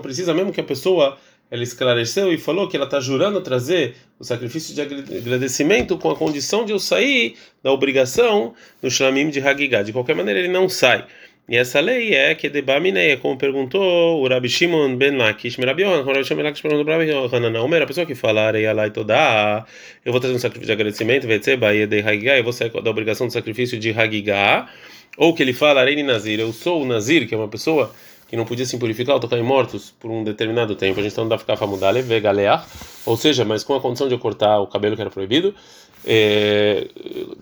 precisa 0.00 0.32
mesmo 0.32 0.52
que 0.52 0.60
a 0.60 0.64
pessoa 0.64 1.18
ela 1.52 1.62
esclareceu 1.62 2.32
e 2.32 2.38
falou 2.38 2.66
que 2.66 2.74
ela 2.74 2.86
está 2.86 2.98
jurando 2.98 3.38
trazer 3.42 3.94
o 4.18 4.24
sacrifício 4.24 4.74
de 4.74 4.80
agradecimento 4.80 5.98
com 5.98 6.10
a 6.10 6.16
condição 6.16 6.64
de 6.64 6.72
eu 6.72 6.78
sair 6.78 7.36
da 7.62 7.70
obrigação 7.70 8.54
do 8.80 8.90
Shlamim 8.90 9.28
de 9.28 9.38
Hagigah. 9.38 9.82
De 9.82 9.92
qualquer 9.92 10.16
maneira, 10.16 10.40
ele 10.40 10.48
não 10.48 10.66
sai. 10.66 11.04
E 11.46 11.54
essa 11.54 11.78
lei 11.78 12.14
é 12.14 12.34
que 12.34 12.48
de 12.48 12.62
Bamineia, 12.62 13.18
como 13.18 13.36
perguntou 13.36 14.22
o 14.22 14.28
Rabi 14.28 14.48
Shimon 14.48 14.96
ben 14.96 15.18
Lakish, 15.18 15.58
Rabi 15.58 15.82
Yohanan, 15.82 16.04
Rabi 16.04 16.24
Shimon 16.24 16.36
ben 16.36 16.44
Lakish 16.46 16.62
perguntou 16.62 16.86
para 16.86 16.96
Rabi 16.96 17.10
Yohanan, 17.10 17.82
a 17.82 17.86
pessoa 17.86 18.06
que 18.06 18.14
fala, 18.14 18.46
Arei 18.46 18.64
toda, 18.90 19.66
eu 20.06 20.10
vou 20.10 20.22
trazer 20.22 20.34
um 20.34 20.38
sacrifício 20.38 20.68
de 20.68 20.72
agradecimento, 20.72 21.26
Vetseba, 21.26 21.70
de 21.86 22.00
Hagigah, 22.00 22.38
eu 22.38 22.44
vou 22.44 22.54
sair 22.54 22.70
da 22.70 22.90
obrigação 22.90 23.26
do 23.26 23.32
sacrifício 23.34 23.78
de 23.78 23.90
Hagigah, 23.90 24.70
ou 25.18 25.34
que 25.34 25.42
ele 25.42 25.52
fala, 25.52 25.82
Arei 25.82 26.02
Nazir, 26.02 26.40
eu 26.40 26.50
sou 26.50 26.80
o 26.82 26.86
Nazir, 26.86 27.28
que 27.28 27.34
é 27.34 27.36
uma 27.36 27.48
pessoa 27.48 27.92
que 28.32 28.36
não 28.38 28.46
podia 28.46 28.64
se 28.64 28.78
purificar 28.78 29.16
ou 29.16 29.20
tocar 29.20 29.36
em 29.36 29.42
mortos 29.42 29.92
por 30.00 30.10
um 30.10 30.24
determinado 30.24 30.74
tempo. 30.74 30.98
A 30.98 31.02
gente 31.02 31.14
não 31.18 31.28
dá 31.28 31.36
ficar 31.36 31.54
famudale, 31.54 32.00
ver 32.00 32.18
galear, 32.22 32.66
ou 33.04 33.14
seja, 33.14 33.44
mas 33.44 33.62
com 33.62 33.74
a 33.74 33.80
condição 33.80 34.08
de 34.08 34.14
eu 34.14 34.18
cortar 34.18 34.58
o 34.58 34.66
cabelo 34.66 34.96
que 34.96 35.02
era 35.02 35.10
proibido, 35.10 35.54
é, 36.02 36.88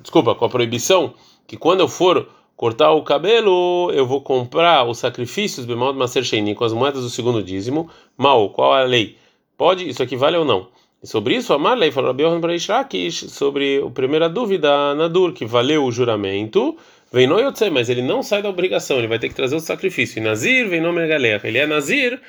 desculpa, 0.02 0.34
com 0.34 0.44
a 0.46 0.48
proibição 0.48 1.14
que 1.46 1.56
quando 1.56 1.78
eu 1.78 1.86
for 1.86 2.26
cortar 2.56 2.90
o 2.90 3.04
cabelo, 3.04 3.92
eu 3.94 4.04
vou 4.04 4.20
comprar 4.20 4.84
os 4.84 4.98
sacrifícios 4.98 5.64
bemol 5.64 5.94
maser 5.94 6.24
sheini 6.24 6.56
com 6.56 6.64
as 6.64 6.72
moedas 6.72 7.04
do 7.04 7.08
segundo 7.08 7.40
dízimo. 7.40 7.88
Mal, 8.16 8.50
qual 8.50 8.72
a 8.72 8.82
lei? 8.82 9.16
Pode, 9.56 9.88
isso 9.88 10.02
aqui 10.02 10.16
vale 10.16 10.38
ou 10.38 10.44
não? 10.44 10.66
E 11.00 11.06
sobre 11.06 11.36
isso, 11.36 11.52
a 11.52 11.74
lei 11.74 11.92
falou 11.92 12.08
Rabi 12.08 12.24
Yohanan 12.24 13.10
sobre 13.10 13.80
a 13.80 13.90
primeira 13.90 14.28
dúvida 14.28 14.92
na 14.96 15.06
Dur, 15.06 15.32
que 15.34 15.46
valeu 15.46 15.84
o 15.84 15.92
juramento 15.92 16.76
Vem 17.12 17.26
no 17.26 17.40
Yotze, 17.40 17.70
mas 17.70 17.88
ele 17.88 18.02
não 18.02 18.22
sai 18.22 18.40
da 18.40 18.48
obrigação, 18.48 18.98
ele 18.98 19.08
vai 19.08 19.18
ter 19.18 19.28
que 19.28 19.34
trazer 19.34 19.56
o 19.56 19.60
sacrifício. 19.60 20.18
E 20.18 20.22
Nazir 20.22 20.68
vem 20.68 20.80
no 20.80 20.92
Megaleach. 20.92 21.44
Ele 21.46 21.58
é 21.58 21.66
Nazir, 21.66 22.20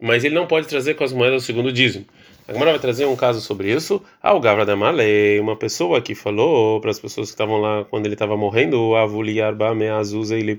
mas 0.00 0.22
ele 0.24 0.34
não 0.34 0.46
pode 0.46 0.68
trazer 0.68 0.94
com 0.94 1.02
as 1.02 1.12
moedas 1.12 1.42
do 1.42 1.46
segundo 1.46 1.72
dízimo. 1.72 2.06
A 2.46 2.52
vai 2.52 2.78
trazer 2.80 3.04
um 3.06 3.14
caso 3.14 3.40
sobre 3.40 3.72
isso. 3.72 4.02
Ah, 4.20 4.34
o 4.34 4.40
Gavra 4.40 4.66
da 4.66 4.74
Malei, 4.74 5.38
uma 5.38 5.56
pessoa 5.56 6.00
que 6.00 6.16
falou 6.16 6.80
para 6.80 6.90
as 6.90 6.98
pessoas 6.98 7.28
que 7.28 7.34
estavam 7.34 7.58
lá 7.58 7.84
quando 7.84 8.06
ele 8.06 8.14
estava 8.14 8.36
morrendo, 8.36 8.96
Avuli 8.96 9.40
Arba 9.40 9.72
Meazuza 9.72 10.36
e 10.36 10.58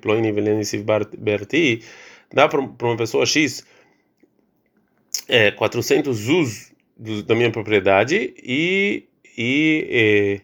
Berti, 1.18 1.84
dá 2.34 2.48
para 2.48 2.62
uma 2.62 2.96
pessoa 2.96 3.26
X 3.26 3.66
é, 5.28 5.52
400 5.52 6.16
zuz 6.16 6.72
da 7.26 7.36
minha 7.36 7.52
propriedade 7.52 8.34
e, 8.42 9.04
e, 9.38 9.88
e, 9.90 10.42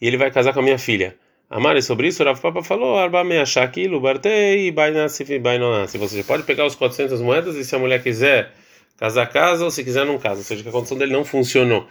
e 0.00 0.06
ele 0.08 0.16
vai 0.16 0.30
casar 0.32 0.52
com 0.52 0.58
a 0.58 0.62
minha 0.62 0.78
filha. 0.78 1.16
Amare 1.50 1.82
sobre 1.82 2.06
isso, 2.06 2.22
Rav 2.22 2.40
Papa 2.40 2.62
falou: 2.62 2.96
Arba 2.96 3.24
me 3.24 3.36
achar 3.36 3.64
aquilo, 3.64 4.00
bartei, 4.00 4.70
bainasif, 4.70 5.36
bainonasif. 5.40 5.98
Você 5.98 6.22
pode 6.22 6.44
pegar 6.44 6.64
os 6.64 6.76
400 6.76 7.20
moedas 7.20 7.56
e 7.56 7.64
se 7.64 7.74
a 7.74 7.78
mulher 7.78 8.00
quiser 8.00 8.52
casar, 8.96 9.26
casa, 9.26 9.64
ou 9.64 9.70
se 9.70 9.82
quiser, 9.82 10.06
não 10.06 10.16
casa. 10.16 10.38
Ou 10.38 10.44
seja, 10.44 10.62
que 10.62 10.68
a 10.68 10.72
condição 10.72 10.96
dele 10.96 11.12
não 11.12 11.24
funcionou. 11.24 11.88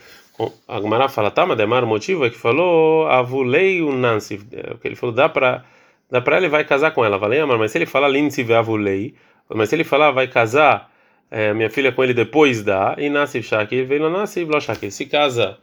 A 0.65 0.79
Gumara 0.79 1.09
fala: 1.09 1.29
tá, 1.29 1.45
mas 1.45 1.57
demar 1.57 1.83
o 1.83 1.87
motivo 1.87 2.25
é 2.25 2.29
que 2.29 2.37
falou 2.37 3.05
avulei 3.07 3.81
o 3.81 3.91
nansif. 3.91 4.45
É, 4.53 4.75
o 4.75 4.77
que 4.77 4.87
ele 4.87 4.95
falou: 4.95 5.13
dá 5.13 5.27
para 5.27 5.65
dá 6.09 6.21
para 6.21 6.37
ele 6.37 6.47
vai 6.47 6.63
casar 6.63 6.91
com 6.91 7.03
ela. 7.03 7.17
Valei, 7.17 7.41
amar, 7.41 7.57
mas 7.57 7.71
se 7.73 7.77
ele 7.77 7.85
falar 7.85 8.07
linsiv 8.07 8.49
avulei, 8.53 9.13
mas 9.49 9.67
se 9.67 9.75
ele 9.75 9.83
falar 9.83 10.11
vai 10.11 10.29
casar 10.29 10.89
é, 11.29 11.53
minha 11.53 11.69
filha 11.69 11.91
com 11.91 12.01
ele 12.01 12.13
depois 12.13 12.63
dá, 12.63 12.95
e 12.97 13.09
nasce 13.09 13.43
shakir, 13.43 13.85
vem 13.85 13.99
lá 13.99 14.09
nasce 14.09 14.47
shakir. 14.61 14.89
Se 14.89 15.05
casa, 15.05 15.57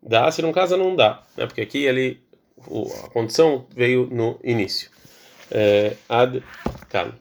dá, 0.00 0.30
se 0.30 0.40
não 0.42 0.52
casa, 0.52 0.76
não 0.76 0.94
dá. 0.94 1.20
Né? 1.36 1.44
Porque 1.46 1.60
aqui 1.60 1.84
ele 1.84 2.20
a 3.04 3.08
condição 3.10 3.66
veio 3.74 4.06
no 4.10 4.38
início. 4.42 4.90
É, 5.50 5.96
ad 6.08 6.42
-kan. 6.90 7.12